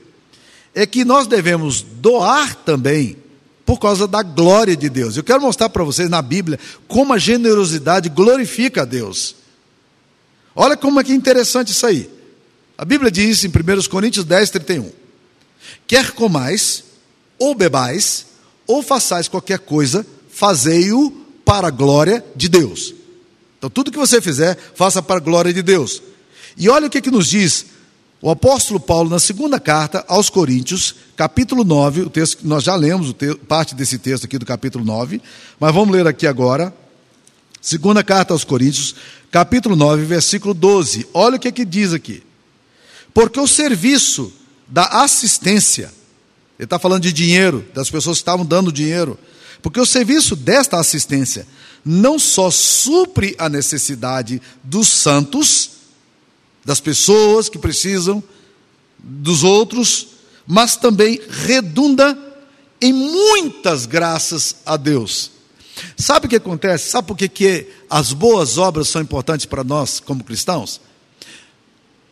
É 0.75 0.87
que 0.87 1.05
nós 1.05 1.27
devemos 1.27 1.83
doar 1.83 2.55
também 2.55 3.17
por 3.67 3.81
causa 3.81 4.07
da 4.07 4.23
glória 4.23 4.77
de 4.77 4.89
Deus. 4.89 5.17
Eu 5.17 5.25
quero 5.25 5.43
mostrar 5.43 5.69
para 5.69 5.83
vocês 5.83 6.09
na 6.09 6.23
Bíblia 6.23 6.59
como 6.87 7.13
a 7.13 7.19
generosidade 7.19 8.09
glorifica 8.09 8.83
a 8.83 8.85
Deus. 8.85 9.35
Olha 10.55 10.77
como 10.77 11.01
é 11.01 11.05
que 11.05 11.11
é 11.11 11.15
interessante 11.15 11.73
isso 11.73 11.85
aí. 11.85 12.09
A 12.79 12.85
Bíblia 12.85 13.11
diz 13.11 13.45
em 13.45 13.49
1 13.49 13.53
Coríntios 13.91 14.25
10, 14.25 14.51
31: 14.51 14.93
Quer 15.87 16.13
comais 16.13 16.85
ou 17.39 17.55
bebais, 17.55 18.27
ou 18.67 18.83
façais 18.83 19.27
qualquer 19.27 19.59
coisa, 19.59 20.07
fazei-o 20.31 21.11
para 21.45 21.69
a 21.69 21.71
glória 21.71 22.25
de 22.37 22.49
Deus. 22.49 22.95
Então, 23.59 23.69
tudo 23.69 23.91
que 23.91 23.99
você 23.99 24.21
fizer, 24.21 24.57
faça 24.75 25.03
para 25.03 25.17
a 25.17 25.21
glória 25.21 25.53
de 25.53 25.63
Deus. 25.63 26.01
E 26.57 26.69
olha 26.69 26.87
o 26.87 26.91
que, 26.91 27.03
que 27.03 27.11
nos 27.11 27.29
diz 27.29 27.67
o 28.27 28.31
apóstolo 28.33 28.81
Paulo 28.81 29.09
na 29.09 29.21
segunda 29.21 29.61
carta 29.61 30.05
aos 30.09 30.29
Coríntios, 30.29 30.97
capítulo 31.15 31.63
9, 31.63 32.01
o 32.01 32.11
texto 32.11 32.41
nós 32.43 32.65
já 32.65 32.75
lemos, 32.75 33.15
parte 33.47 33.73
desse 33.73 34.01
texto 34.01 34.25
aqui 34.25 34.37
do 34.37 34.45
capítulo 34.45 34.85
9, 34.85 35.23
mas 35.61 35.73
vamos 35.73 35.95
ler 35.95 36.09
aqui 36.09 36.27
agora. 36.27 36.75
Segunda 37.61 38.03
carta 38.03 38.35
aos 38.35 38.43
Coríntios, 38.43 38.97
capítulo 39.31 39.77
9, 39.77 40.05
versículo 40.07 40.55
12. 40.55 41.07
Olha 41.15 41.37
o 41.37 41.39
que, 41.39 41.53
que 41.53 41.65
diz 41.65 41.93
aqui. 41.93 42.21
Porque 43.15 43.39
o 43.39 43.47
serviço 43.47 44.33
da 44.67 45.05
assistência 45.05 45.93
ele 46.59 46.67
está 46.67 46.81
falando 46.81 47.05
de 47.05 47.13
dinheiro, 47.13 47.65
das 47.73 47.89
pessoas 47.89 48.19
que 48.19 48.23
estavam 48.23 48.45
dando 48.45 48.73
dinheiro. 48.73 49.17
Porque 49.63 49.79
o 49.79 49.87
serviço 49.87 50.35
desta 50.35 50.81
assistência 50.81 51.47
não 51.85 52.19
só 52.19 52.51
supre 52.51 53.37
a 53.39 53.49
necessidade 53.49 54.43
dos 54.65 54.89
santos, 54.89 55.76
das 56.67 56.81
pessoas 56.81 57.49
que 57.49 57.59
precisam, 57.59 58.21
dos 58.99 59.45
outros, 59.45 60.09
mas 60.45 60.75
também 60.75 61.21
redunda 61.29 62.19
em 62.81 62.93
muitas 62.93 63.87
graças 63.87 64.57
a 64.67 64.77
Deus. 64.77 65.31
Sabe 65.97 66.27
o 66.27 66.29
que 66.29 66.35
acontece? 66.35 66.91
Sabe 66.91 67.07
por 67.07 67.17
que, 67.17 67.29
que 67.29 67.69
as 67.89 68.13
boas 68.13 68.59
obras 68.59 68.89
são 68.89 69.01
importantes 69.01 69.47
para 69.47 69.63
nós 69.63 70.01
como 70.01 70.25
cristãos? 70.25 70.81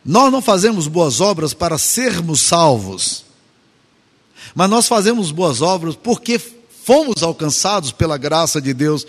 Nós 0.05 0.31
não 0.31 0.41
fazemos 0.41 0.87
boas 0.87 1.19
obras 1.19 1.53
para 1.53 1.77
sermos 1.77 2.39
salvos. 2.39 3.25
Mas 4.53 4.69
nós 4.69 4.87
fazemos 4.87 5.31
boas 5.31 5.61
obras 5.61 5.97
porque 6.01 6.39
fomos 6.39 7.23
alcançados 7.23 7.91
pela 7.91 8.17
graça 8.17 8.61
de 8.61 8.73
Deus. 8.73 9.05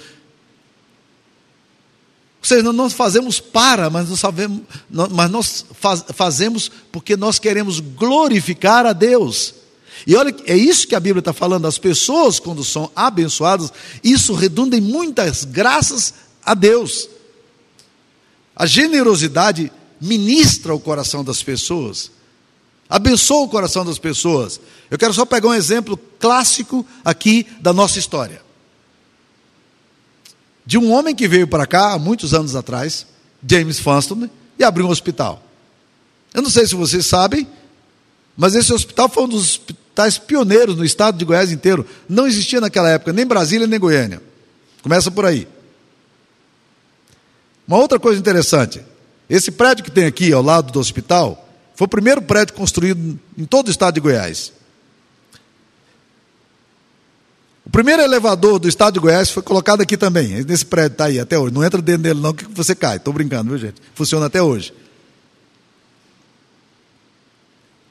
Ou 2.41 2.49
seja, 2.49 2.63
não 2.63 2.73
nós 2.73 2.93
fazemos 2.93 3.41
para, 3.41 3.91
mas 3.91 4.09
nós, 4.09 4.21
sabemos, 4.21 4.63
mas 4.91 5.31
nós 5.31 5.65
faz, 5.81 6.05
fazemos 6.15 6.71
porque 6.93 7.17
nós 7.17 7.39
queremos 7.39 7.81
glorificar 7.81 8.87
a 8.87 8.93
Deus. 8.93 9.55
E 10.07 10.15
olha, 10.15 10.35
é 10.47 10.57
isso 10.57 10.87
que 10.87 10.95
a 10.95 11.01
Bíblia 11.01 11.21
está 11.21 11.33
falando. 11.33 11.67
As 11.67 11.79
pessoas, 11.79 12.39
quando 12.39 12.63
são 12.63 12.91
abençoadas, 12.95 13.73
isso 14.05 14.35
redunda 14.35 14.77
em 14.77 14.81
muitas 14.81 15.45
graças 15.45 16.15
a 16.45 16.55
Deus. 16.55 17.09
A 18.55 18.67
generosidade 18.67 19.73
ministra 20.01 20.75
o 20.75 20.81
coração 20.81 21.25
das 21.25 21.43
pessoas 21.43 22.11
abençoa 22.89 23.45
o 23.45 23.49
coração 23.49 23.85
das 23.85 23.99
pessoas. 23.99 24.61
Eu 24.91 24.99
quero 24.99 25.13
só 25.13 25.25
pegar 25.25 25.49
um 25.49 25.55
exemplo 25.55 25.97
clássico 26.19 26.87
aqui 27.05 27.47
da 27.61 27.73
nossa 27.73 27.99
história. 27.99 28.46
De 30.67 30.77
um 30.77 30.93
homem 30.93 31.15
que 31.15 31.29
veio 31.29 31.47
para 31.47 31.67
cá 31.67 31.93
há 31.93 31.99
muitos 31.99 32.35
anos 32.35 32.57
atrás, 32.57 33.07
James 33.49 33.79
Funston, 33.79 34.29
e 34.59 34.65
abriu 34.65 34.87
um 34.87 34.91
hospital. 34.91 35.41
Eu 36.35 36.43
não 36.43 36.51
sei 36.51 36.67
se 36.67 36.75
vocês 36.75 37.07
sabem, 37.07 37.47
mas 38.37 38.55
esse 38.55 38.73
hospital 38.73 39.09
foi 39.09 39.25
um 39.25 39.29
dos 39.29 39.43
hospitais 39.43 40.19
pioneiros 40.19 40.77
no 40.77 40.85
estado 40.85 41.17
de 41.17 41.25
Goiás 41.25 41.53
inteiro. 41.53 41.87
Não 42.09 42.27
existia 42.27 42.61
naquela 42.61 42.91
época 42.91 43.13
nem 43.13 43.25
Brasília 43.25 43.67
nem 43.67 43.79
Goiânia. 43.79 44.21
Começa 44.83 45.11
por 45.11 45.25
aí. 45.25 45.47
Uma 47.67 47.79
outra 47.79 47.99
coisa 47.99 48.19
interessante: 48.19 48.83
esse 49.31 49.51
prédio 49.51 49.85
que 49.85 49.91
tem 49.91 50.05
aqui 50.05 50.33
ao 50.33 50.43
lado 50.43 50.73
do 50.73 50.81
hospital 50.81 51.49
foi 51.75 51.87
o 51.87 51.89
primeiro 51.89 52.21
prédio 52.23 52.55
construído 52.55 53.19
em 53.39 53.45
todo 53.45 53.69
o 53.69 53.71
estado 53.71 53.95
de 53.95 54.01
Goiás. 54.01 54.53
O 57.67 57.71
primeiro 57.71 58.01
elevador 58.01 58.61
do 58.61 58.69
estado 58.69 58.95
de 58.95 59.01
Goiás 59.01 59.29
foi 59.29 59.43
colocado 59.43 59.81
aqui 59.81 59.97
também. 59.97 60.45
Nesse 60.45 60.65
prédio 60.65 60.93
está 60.93 61.07
aí 61.07 61.19
até 61.19 61.37
hoje. 61.37 61.53
Não 61.53 61.65
entra 61.65 61.83
dentro 61.83 62.03
dele, 62.03 62.21
não, 62.21 62.33
que 62.33 62.45
você 62.45 62.77
cai. 62.77 62.97
Estou 62.97 63.13
brincando, 63.13 63.51
viu, 63.51 63.59
gente? 63.59 63.83
Funciona 63.93 64.27
até 64.27 64.41
hoje. 64.41 64.73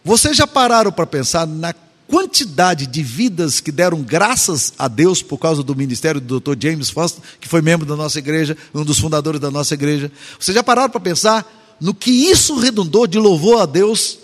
Vocês 0.04 0.38
já 0.38 0.48
pararam 0.48 0.94
para 0.94 1.06
pensar 1.06 1.46
na 1.46 1.74
quantidade 2.08 2.88
de 2.88 3.04
vidas 3.04 3.60
que 3.60 3.72
deram 3.72 4.02
graças 4.02 4.72
a 4.80 4.88
Deus 4.88 5.22
por 5.22 5.38
causa 5.38 5.62
do 5.62 5.76
ministério 5.76 6.22
do 6.22 6.40
Dr. 6.40 6.56
James 6.58 6.90
Foster, 6.90 7.22
que 7.42 7.48
foi 7.48 7.62
membro 7.62 7.86
da 7.86 7.98
nossa 7.98 8.18
igreja, 8.18 8.56
um 8.74 8.86
dos 8.86 8.98
fundadores 8.98 9.42
da 9.42 9.52
nossa 9.52 9.74
igreja? 9.74 10.10
Vocês 10.40 10.56
já 10.56 10.64
pararam 10.64 10.90
para 10.90 11.02
pensar 11.02 11.76
no 11.82 11.94
que 11.94 12.12
isso 12.12 12.58
redundou 12.60 13.06
de 13.08 13.20
louvor 13.20 13.62
a 13.62 13.66
Deus? 13.66 14.20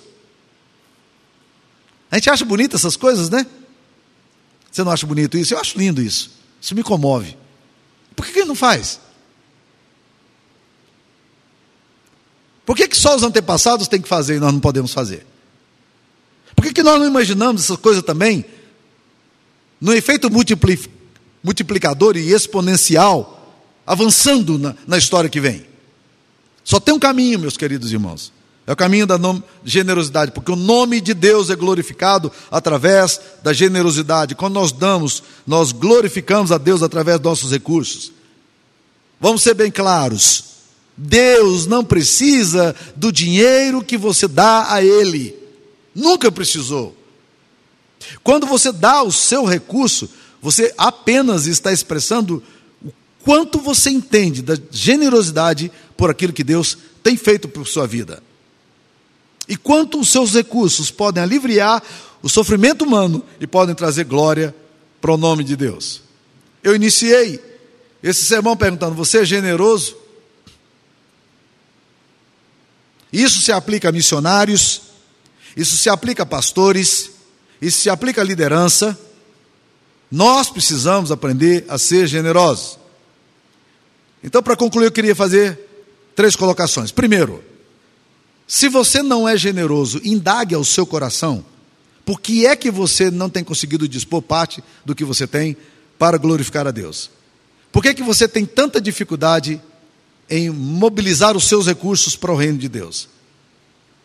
A 2.10 2.16
gente 2.16 2.30
acha 2.30 2.46
bonito 2.46 2.78
essas 2.78 2.96
coisas, 2.96 3.30
né? 3.30 3.46
Você 4.72 4.84
não 4.84 4.92
acha 4.92 5.06
bonito 5.06 5.38
isso? 5.38 5.54
Eu 5.54 5.60
acho 5.60 5.78
lindo 5.78 6.02
isso. 6.02 6.32
Isso 6.62 6.74
me 6.74 6.82
comove. 6.82 7.38
Por 8.16 8.26
que, 8.26 8.40
ele 8.40 8.48
não 8.48 8.56
faz? 8.56 9.00
Por 12.66 12.76
que, 12.76 12.88
que 12.88 12.96
só 12.96 13.16
os 13.16 13.24
antepassados 13.24 13.88
têm 13.88 14.02
que 14.02 14.08
fazer 14.08 14.38
e 14.38 14.40
nós 14.40 14.54
não 14.54 14.60
podemos 14.60 14.94
fazer? 14.94 15.26
Por 16.56 16.64
que, 16.64 16.74
que 16.74 16.84
nós 16.84 17.00
não 17.00 17.08
imaginamos 17.08 17.64
essa 17.64 17.76
coisa 17.76 18.02
também 18.02 18.46
no 19.80 19.94
efeito 19.94 20.30
multiplicador 21.44 22.16
e 22.16 22.32
exponencial, 22.32 23.56
avançando 23.86 24.58
na, 24.58 24.76
na 24.88 24.98
história 24.98 25.30
que 25.30 25.42
vem? 25.42 25.66
Só 26.64 26.80
tem 26.80 26.94
um 26.94 27.00
caminho, 27.00 27.40
meus 27.40 27.58
queridos 27.58 27.92
irmãos. 27.92 28.32
É 28.66 28.72
o 28.74 28.76
caminho 28.76 29.08
da 29.08 29.18
generosidade, 29.66 30.32
porque 30.32 30.52
o 30.52 30.56
nome 30.56 31.02
de 31.02 31.14
Deus 31.14 31.50
é 31.50 31.56
glorificado 31.56 32.32
através 32.50 33.20
da 33.42 33.52
generosidade. 33.52 34.36
Quando 34.36 34.54
nós 34.54 34.72
damos, 34.72 35.24
nós 35.48 35.72
glorificamos 35.72 36.52
a 36.52 36.58
Deus 36.58 36.84
através 36.84 37.20
dos 37.20 37.30
nossos 37.30 37.52
recursos. 37.52 38.12
Vamos 39.20 39.42
ser 39.42 39.56
bem 39.56 39.72
claros. 39.72 40.46
Deus 40.96 41.66
não 41.66 41.84
precisa 41.84 42.76
do 42.96 43.12
dinheiro 43.12 43.84
que 43.84 43.98
você 43.98 44.28
dá 44.28 44.72
a 44.72 44.84
Ele. 44.84 45.36
Nunca 45.96 46.32
precisou. 46.32 46.96
Quando 48.24 48.46
você 48.46 48.72
dá 48.72 49.02
o 49.02 49.12
seu 49.12 49.44
recurso, 49.44 50.10
você 50.42 50.74
apenas 50.78 51.48
está 51.48 51.74
expressando 51.74 52.44
o 52.84 52.94
quanto 53.24 53.60
você 53.60 53.90
entende 53.90 54.42
da 54.42 54.56
generosidade 54.70 55.72
por 55.98 56.10
aquilo 56.10 56.34
que 56.34 56.44
Deus 56.44 56.78
tem 57.04 57.18
feito 57.18 57.48
por 57.48 57.68
sua 57.68 57.88
vida. 57.88 58.22
E 59.48 59.58
quanto 59.58 60.00
os 60.00 60.10
seus 60.10 60.34
recursos 60.34 60.92
podem 60.92 61.24
aliviar 61.24 61.84
o 62.22 62.30
sofrimento 62.30 62.84
humano 62.84 63.24
e 63.40 63.48
podem 63.48 63.76
trazer 63.76 64.06
glória 64.06 64.56
para 65.00 65.12
o 65.12 65.18
nome 65.18 65.44
de 65.44 65.56
Deus. 65.56 66.02
Eu 66.64 66.76
iniciei 66.76 67.44
esse 68.04 68.24
sermão 68.24 68.56
perguntando: 68.56 68.96
você 68.96 69.20
é 69.20 69.26
generoso? 69.26 69.98
Isso 73.12 73.42
se 73.42 73.52
aplica 73.52 73.90
a 73.90 73.92
missionários, 73.92 74.82
isso 75.56 75.76
se 75.76 75.90
aplica 75.90 76.24
a 76.24 76.26
pastores, 76.26 77.12
isso 77.62 77.82
se 77.82 77.90
aplica 77.90 78.22
à 78.22 78.24
liderança. 78.24 78.98
Nós 80.10 80.50
precisamos 80.50 81.12
aprender 81.12 81.66
a 81.68 81.78
ser 81.78 82.08
generosos. 82.08 82.78
Então, 84.24 84.44
para 84.44 84.56
concluir, 84.56 84.86
eu 84.86 84.92
queria 84.92 85.16
fazer 85.16 85.58
três 86.16 86.36
colocações. 86.36 86.92
Primeiro, 86.92 87.44
se 88.52 88.68
você 88.68 89.02
não 89.02 89.26
é 89.26 89.38
generoso, 89.38 90.02
indague 90.04 90.54
ao 90.54 90.66
seu 90.66 90.86
coração 90.86 91.46
por 92.04 92.20
que 92.20 92.46
é 92.46 92.54
que 92.54 92.70
você 92.70 93.10
não 93.10 93.30
tem 93.30 93.46
conseguido 93.46 93.88
dispor 93.88 94.22
parte 94.22 94.62
do 94.84 94.94
que 94.94 95.06
você 95.06 95.26
tem 95.26 95.56
para 95.98 96.18
glorificar 96.18 96.68
a 96.68 96.72
Deus. 96.72 97.10
Por 97.72 97.82
que, 97.82 97.88
é 97.88 97.94
que 97.94 98.04
você 98.04 98.28
tem 98.28 98.46
tanta 98.46 98.82
dificuldade 98.82 99.62
em 100.30 100.50
mobilizar 100.50 101.38
os 101.38 101.48
seus 101.48 101.66
recursos 101.66 102.18
para 102.18 102.34
o 102.34 102.36
reino 102.36 102.58
de 102.58 102.68
Deus? 102.68 103.08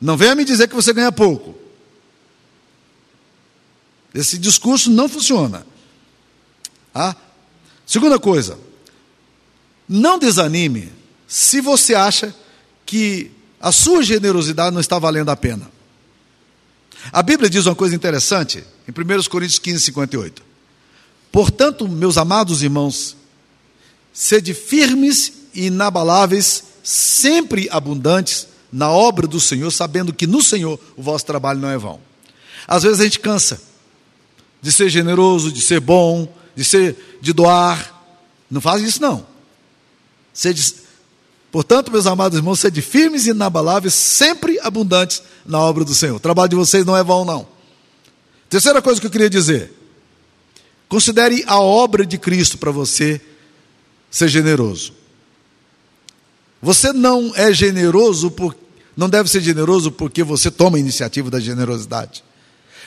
Não 0.00 0.16
venha 0.16 0.36
me 0.36 0.44
dizer 0.44 0.68
que 0.68 0.76
você 0.76 0.92
ganha 0.92 1.10
pouco. 1.10 1.58
Esse 4.14 4.38
discurso 4.38 4.92
não 4.92 5.08
funciona. 5.08 5.66
Ah? 6.94 7.16
Segunda 7.84 8.16
coisa, 8.16 8.56
não 9.88 10.20
desanime 10.20 10.92
se 11.26 11.60
você 11.60 11.96
acha 11.96 12.32
que 12.86 13.32
a 13.66 13.72
sua 13.72 14.00
generosidade 14.00 14.72
não 14.72 14.80
está 14.80 14.96
valendo 14.96 15.28
a 15.28 15.34
pena. 15.34 15.68
A 17.12 17.20
Bíblia 17.20 17.50
diz 17.50 17.66
uma 17.66 17.74
coisa 17.74 17.96
interessante 17.96 18.62
em 18.86 18.92
1 18.92 19.24
Coríntios 19.28 19.58
15, 19.58 19.80
58. 19.86 20.40
Portanto, 21.32 21.88
meus 21.88 22.16
amados 22.16 22.62
irmãos, 22.62 23.16
sede 24.12 24.54
firmes 24.54 25.32
e 25.52 25.66
inabaláveis, 25.66 26.62
sempre 26.84 27.68
abundantes 27.72 28.46
na 28.70 28.88
obra 28.88 29.26
do 29.26 29.40
Senhor, 29.40 29.72
sabendo 29.72 30.14
que 30.14 30.28
no 30.28 30.40
Senhor 30.40 30.78
o 30.96 31.02
vosso 31.02 31.26
trabalho 31.26 31.58
não 31.58 31.68
é 31.68 31.76
vão. 31.76 32.00
Às 32.68 32.84
vezes 32.84 33.00
a 33.00 33.04
gente 33.04 33.18
cansa 33.18 33.60
de 34.62 34.70
ser 34.70 34.88
generoso, 34.88 35.50
de 35.50 35.60
ser 35.60 35.80
bom, 35.80 36.32
de 36.54 36.64
ser 36.64 37.18
de 37.20 37.32
doar. 37.32 38.00
Não 38.48 38.60
faz 38.60 38.80
isso 38.80 39.02
não. 39.02 39.26
Sede, 40.32 40.85
portanto, 41.56 41.90
meus 41.90 42.06
amados 42.06 42.36
irmãos, 42.36 42.60
sede 42.60 42.82
firmes 42.82 43.26
e 43.26 43.30
inabaláveis, 43.30 43.94
sempre 43.94 44.60
abundantes 44.60 45.22
na 45.46 45.58
obra 45.58 45.86
do 45.86 45.94
Senhor. 45.94 46.16
O 46.16 46.20
trabalho 46.20 46.50
de 46.50 46.54
vocês 46.54 46.84
não 46.84 46.94
é 46.94 47.02
vão 47.02 47.24
não. 47.24 47.48
Terceira 48.50 48.82
coisa 48.82 49.00
que 49.00 49.06
eu 49.06 49.10
queria 49.10 49.30
dizer. 49.30 49.72
Considere 50.86 51.42
a 51.46 51.58
obra 51.58 52.04
de 52.04 52.18
Cristo 52.18 52.58
para 52.58 52.70
você 52.70 53.18
ser 54.10 54.28
generoso. 54.28 54.92
Você 56.60 56.92
não 56.92 57.32
é 57.34 57.50
generoso 57.54 58.30
por, 58.30 58.54
não 58.94 59.08
deve 59.08 59.30
ser 59.30 59.40
generoso 59.40 59.90
porque 59.90 60.22
você 60.22 60.50
toma 60.50 60.76
a 60.76 60.80
iniciativa 60.80 61.30
da 61.30 61.40
generosidade. 61.40 62.22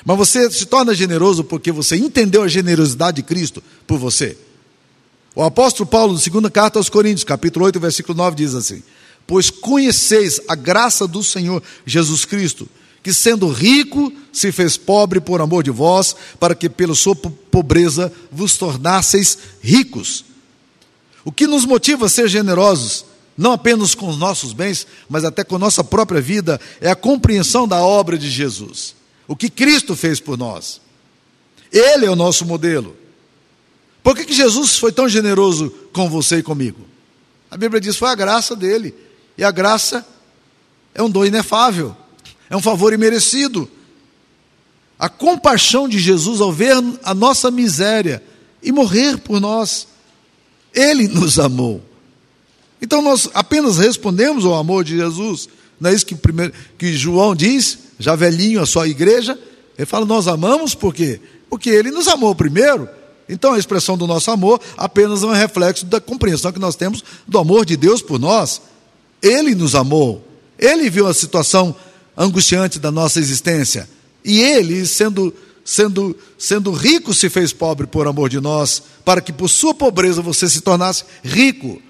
Mas 0.06 0.16
você 0.16 0.48
se 0.52 0.68
torna 0.68 0.94
generoso 0.94 1.44
porque 1.44 1.72
você 1.72 1.96
entendeu 1.96 2.44
a 2.44 2.48
generosidade 2.48 3.16
de 3.16 3.24
Cristo 3.24 3.64
por 3.88 3.98
você. 3.98 4.38
O 5.36 5.44
apóstolo 5.44 5.88
Paulo, 5.88 6.14
na 6.14 6.20
segunda 6.20 6.50
carta 6.50 6.80
aos 6.80 6.90
Coríntios, 6.90 7.24
capítulo 7.24 7.66
8, 7.66 7.80
versículo 7.80 8.18
9, 8.18 8.36
diz 8.36 8.56
assim: 8.56 8.84
Pois 9.28 9.50
conheceis 9.50 10.42
a 10.48 10.56
graça 10.56 11.08
do 11.08 11.24
Senhor 11.24 11.62
Jesus 11.86 12.26
Cristo, 12.26 12.68
que 13.04 13.14
sendo 13.14 13.48
rico 13.50 14.12
se 14.34 14.52
fez 14.52 14.76
pobre 14.76 15.20
por 15.20 15.42
amor 15.42 15.64
de 15.64 15.72
vós, 15.72 16.16
para 16.40 16.56
que 16.56 16.70
pela 16.70 16.96
sua 16.96 17.16
pobreza 17.16 18.12
vos 18.32 18.58
tornasseis 18.58 19.38
ricos. 19.62 20.26
O 21.24 21.32
que 21.32 21.46
nos 21.46 21.66
motiva 21.66 22.08
a 22.08 22.10
ser 22.10 22.28
generosos 22.28 23.06
não 23.40 23.54
apenas 23.54 23.96
com 23.96 24.10
os 24.10 24.18
nossos 24.18 24.52
bens, 24.52 24.86
mas 25.08 25.24
até 25.24 25.46
com 25.46 25.56
a 25.56 25.60
nossa 25.60 25.82
própria 25.82 26.20
vida, 26.20 26.60
é 26.82 26.92
a 26.92 26.96
compreensão 26.96 27.66
da 27.66 27.82
obra 27.82 28.18
de 28.18 28.30
Jesus. 28.30 28.94
O 29.30 29.34
que 29.34 29.50
Cristo 29.50 29.96
fez 29.96 30.20
por 30.20 30.38
nós. 30.38 30.82
Ele 31.72 32.06
é 32.06 32.10
o 32.10 32.18
nosso 32.18 32.46
modelo. 32.46 32.98
Por 34.10 34.16
que, 34.16 34.26
que 34.26 34.34
Jesus 34.34 34.80
foi 34.80 34.92
tão 34.92 35.08
generoso 35.08 35.70
com 35.94 36.10
você 36.10 36.38
e 36.38 36.42
comigo? 36.42 36.80
A 37.52 37.56
Bíblia 37.56 37.80
diz: 37.80 37.96
foi 37.96 38.10
a 38.10 38.16
graça 38.16 38.56
dele. 38.56 38.92
E 39.38 39.44
a 39.44 39.52
graça 39.52 40.04
é 40.96 41.04
um 41.04 41.10
dom 41.12 41.26
inefável, 41.26 41.96
é 42.50 42.58
um 42.58 42.60
favor 42.60 42.92
imerecido. 42.92 43.70
A 44.98 45.10
compaixão 45.10 45.88
de 45.88 46.00
Jesus 46.00 46.42
ao 46.42 46.52
ver 46.52 46.74
a 47.04 47.14
nossa 47.14 47.52
miséria 47.52 48.24
e 48.64 48.72
morrer 48.72 49.20
por 49.20 49.40
nós. 49.40 49.88
Ele 50.74 51.08
nos 51.08 51.38
amou. 51.38 51.80
Então 52.82 53.04
nós 53.04 53.30
apenas 53.36 53.78
respondemos 53.78 54.44
ao 54.44 54.56
amor 54.56 54.84
de 54.84 54.98
Jesus. 54.98 55.48
Não 55.80 55.92
é 55.92 55.94
isso 55.94 56.08
que, 56.08 56.16
primeiro, 56.16 56.52
que 56.80 56.98
João 56.98 57.36
diz, 57.36 57.78
já 58.00 58.16
velhinho 58.16 58.60
a 58.60 58.66
sua 58.66 58.88
igreja? 58.88 59.40
Ele 59.78 59.86
fala, 59.86 60.04
nós 60.04 60.28
amamos 60.28 60.74
por 60.74 60.96
quê? 60.96 61.22
Porque 61.48 61.70
ele 61.70 61.92
nos 61.92 62.08
amou 62.08 62.34
primeiro. 62.34 62.90
Então 63.30 63.54
a 63.54 63.60
expressão 63.60 63.98
do 63.98 64.08
nosso 64.08 64.32
amor 64.32 64.60
apenas 64.76 65.24
é 65.24 65.26
um 65.26 65.32
reflexo 65.32 65.86
da 65.86 66.02
compreensão 66.02 66.52
que 66.52 66.60
nós 66.60 66.76
temos 66.76 67.04
do 67.28 67.38
amor 67.38 67.66
de 67.66 67.78
Deus 67.78 68.02
por 68.02 68.20
nós. 68.20 68.62
Ele 69.22 69.54
nos 69.54 69.76
amou. 69.76 70.28
Ele 70.58 70.90
viu 70.90 71.08
a 71.08 71.14
situação 71.14 71.76
angustiante 72.18 72.80
da 72.80 72.92
nossa 72.92 73.20
existência. 73.20 73.88
E 74.26 74.42
ele, 74.42 74.86
sendo, 74.86 75.34
sendo, 75.64 76.18
sendo 76.38 76.72
rico, 76.72 77.14
se 77.14 77.30
fez 77.30 77.54
pobre 77.54 77.88
por 77.88 78.08
amor 78.08 78.30
de 78.30 78.42
nós, 78.42 78.82
para 79.06 79.22
que 79.22 79.32
por 79.32 79.48
sua 79.48 79.74
pobreza 79.74 80.22
você 80.22 80.50
se 80.50 80.62
tornasse 80.62 81.06
rico 81.24 81.82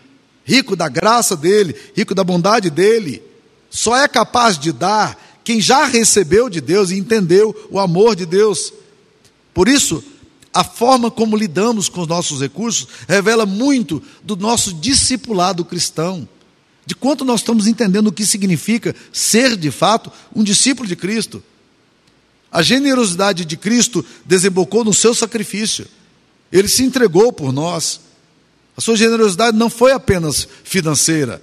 rico 0.49 0.75
da 0.75 0.89
graça 0.89 1.37
dele, 1.37 1.75
rico 1.95 2.15
da 2.15 2.23
bondade 2.23 2.71
dele. 2.71 3.21
Só 3.69 3.95
é 3.95 4.07
capaz 4.07 4.57
de 4.57 4.71
dar 4.71 5.15
quem 5.43 5.61
já 5.61 5.85
recebeu 5.85 6.49
de 6.49 6.59
Deus 6.59 6.89
e 6.89 6.97
entendeu 6.97 7.55
o 7.69 7.79
amor 7.79 8.15
de 8.15 8.25
Deus. 8.25 8.73
Por 9.53 9.67
isso, 9.67 10.03
a 10.59 10.63
forma 10.65 11.09
como 11.09 11.37
lidamos 11.37 11.87
com 11.87 12.01
os 12.01 12.07
nossos 12.09 12.41
recursos 12.41 12.85
revela 13.07 13.45
muito 13.45 14.03
do 14.21 14.35
nosso 14.35 14.73
discipulado 14.73 15.63
cristão, 15.63 16.27
de 16.85 16.93
quanto 16.93 17.23
nós 17.23 17.39
estamos 17.39 17.65
entendendo 17.65 18.07
o 18.07 18.11
que 18.11 18.25
significa 18.25 18.93
ser 19.13 19.55
de 19.55 19.71
fato 19.71 20.11
um 20.35 20.43
discípulo 20.43 20.85
de 20.85 20.97
Cristo. 20.97 21.41
A 22.51 22.61
generosidade 22.61 23.45
de 23.45 23.55
Cristo 23.55 24.03
desembocou 24.25 24.83
no 24.83 24.93
seu 24.93 25.15
sacrifício, 25.15 25.87
ele 26.51 26.67
se 26.67 26.83
entregou 26.83 27.31
por 27.31 27.53
nós. 27.53 28.01
A 28.75 28.81
sua 28.81 28.97
generosidade 28.97 29.55
não 29.55 29.69
foi 29.69 29.93
apenas 29.93 30.45
financeira. 30.65 31.41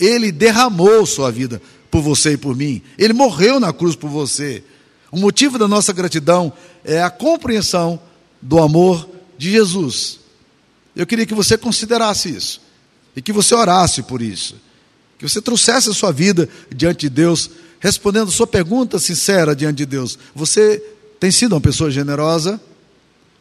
Ele 0.00 0.32
derramou 0.32 1.04
sua 1.04 1.30
vida 1.30 1.60
por 1.90 2.00
você 2.00 2.32
e 2.32 2.38
por 2.38 2.56
mim. 2.56 2.80
Ele 2.96 3.12
morreu 3.12 3.60
na 3.60 3.74
cruz 3.74 3.94
por 3.94 4.08
você. 4.08 4.64
O 5.12 5.18
motivo 5.18 5.58
da 5.58 5.68
nossa 5.68 5.92
gratidão 5.92 6.50
é 6.82 7.02
a 7.02 7.10
compreensão 7.10 8.00
do 8.44 8.60
amor 8.60 9.08
de 9.38 9.50
Jesus. 9.50 10.20
Eu 10.94 11.06
queria 11.06 11.26
que 11.26 11.34
você 11.34 11.56
considerasse 11.56 12.28
isso 12.28 12.60
e 13.16 13.22
que 13.22 13.32
você 13.32 13.54
orasse 13.54 14.02
por 14.02 14.20
isso, 14.20 14.56
que 15.18 15.26
você 15.26 15.40
trouxesse 15.40 15.88
a 15.88 15.94
sua 15.94 16.12
vida 16.12 16.48
diante 16.72 17.00
de 17.00 17.08
Deus, 17.08 17.50
respondendo 17.80 18.28
a 18.28 18.32
sua 18.32 18.46
pergunta 18.46 18.98
sincera 18.98 19.56
diante 19.56 19.78
de 19.78 19.86
Deus. 19.86 20.18
Você 20.34 20.78
tem 21.18 21.30
sido 21.30 21.52
uma 21.52 21.60
pessoa 21.60 21.90
generosa? 21.90 22.60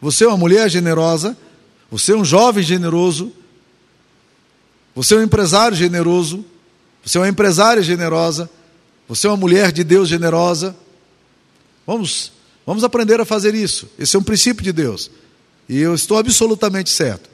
Você 0.02 0.24
é 0.24 0.28
uma 0.28 0.38
mulher 0.38 0.70
generosa? 0.70 1.38
Você 1.92 2.14
é 2.14 2.16
um 2.16 2.26
jovem 2.26 2.64
generoso? 2.64 3.32
Você 4.96 5.16
é 5.16 5.18
um 5.18 5.24
empresário 5.24 5.76
generoso? 5.76 6.46
Você 7.04 7.18
é 7.18 7.22
uma 7.22 7.30
empresária 7.30 7.84
generosa? 7.84 8.50
Você 9.08 9.28
é 9.28 9.30
uma 9.30 9.38
mulher 9.38 9.72
de 9.72 9.84
Deus 9.84 10.08
generosa? 10.08 10.76
Vamos, 11.86 12.32
vamos 12.66 12.84
aprender 12.84 13.20
a 13.20 13.26
fazer 13.26 13.56
isso. 13.56 13.88
Esse 13.98 14.16
é 14.16 14.20
um 14.20 14.24
princípio 14.24 14.64
de 14.64 14.72
Deus. 14.72 15.10
E 15.68 15.80
eu 15.80 15.94
estou 15.96 16.18
absolutamente 16.18 16.90
certo 16.90 17.30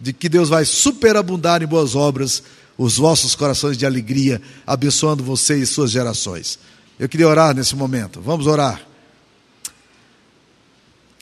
de 0.00 0.12
que 0.12 0.28
Deus 0.28 0.48
vai 0.48 0.64
superabundar 0.64 1.62
em 1.62 1.66
boas 1.66 1.94
obras 1.94 2.42
os 2.76 2.98
vossos 2.98 3.34
corações 3.34 3.78
de 3.78 3.86
alegria, 3.86 4.40
abençoando 4.66 5.24
você 5.24 5.56
e 5.56 5.66
suas 5.66 5.90
gerações. 5.90 6.58
Eu 6.98 7.08
queria 7.08 7.28
orar 7.28 7.54
nesse 7.54 7.74
momento. 7.74 8.20
Vamos 8.20 8.46
orar. 8.46 8.86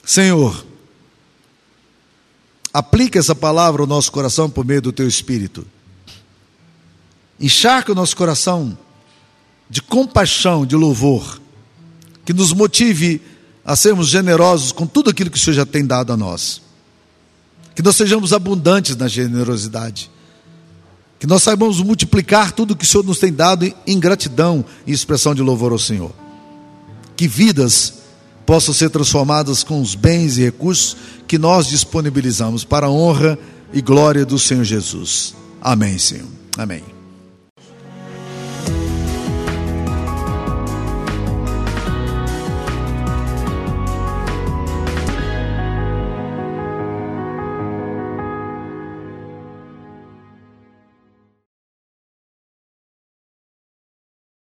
Senhor, 0.04 0.66
aplica 2.72 3.18
essa 3.18 3.34
palavra 3.34 3.82
ao 3.82 3.86
nosso 3.86 4.10
coração 4.10 4.50
por 4.50 4.64
meio 4.64 4.82
do 4.82 4.92
teu 4.92 5.06
espírito. 5.06 5.66
Encharca 7.38 7.92
o 7.92 7.94
nosso 7.94 8.16
coração 8.16 8.76
de 9.70 9.80
compaixão, 9.80 10.66
de 10.66 10.76
louvor, 10.76 11.40
que 12.24 12.32
nos 12.32 12.52
motive 12.52 13.20
a 13.64 13.76
sermos 13.76 14.08
generosos 14.08 14.72
com 14.72 14.86
tudo 14.86 15.10
aquilo 15.10 15.30
que 15.30 15.38
o 15.38 15.40
Senhor 15.40 15.56
já 15.56 15.66
tem 15.66 15.86
dado 15.86 16.12
a 16.12 16.16
nós. 16.16 16.60
Que 17.74 17.82
nós 17.82 17.96
sejamos 17.96 18.32
abundantes 18.32 18.96
na 18.96 19.08
generosidade. 19.08 20.10
Que 21.18 21.26
nós 21.26 21.42
saibamos 21.42 21.80
multiplicar 21.80 22.52
tudo 22.52 22.76
que 22.76 22.84
o 22.84 22.86
Senhor 22.86 23.04
nos 23.04 23.18
tem 23.18 23.32
dado 23.32 23.70
em 23.86 23.98
gratidão 23.98 24.64
e 24.86 24.92
expressão 24.92 25.34
de 25.34 25.42
louvor 25.42 25.72
ao 25.72 25.78
Senhor. 25.78 26.12
Que 27.16 27.26
vidas 27.26 27.94
possam 28.44 28.74
ser 28.74 28.90
transformadas 28.90 29.62
com 29.62 29.80
os 29.80 29.94
bens 29.94 30.36
e 30.36 30.42
recursos 30.42 30.96
que 31.26 31.38
nós 31.38 31.66
disponibilizamos 31.66 32.64
para 32.64 32.86
a 32.86 32.90
honra 32.90 33.38
e 33.72 33.80
glória 33.80 34.24
do 34.24 34.38
Senhor 34.38 34.64
Jesus. 34.64 35.34
Amém, 35.60 35.98
Senhor. 35.98 36.28
Amém. 36.56 36.93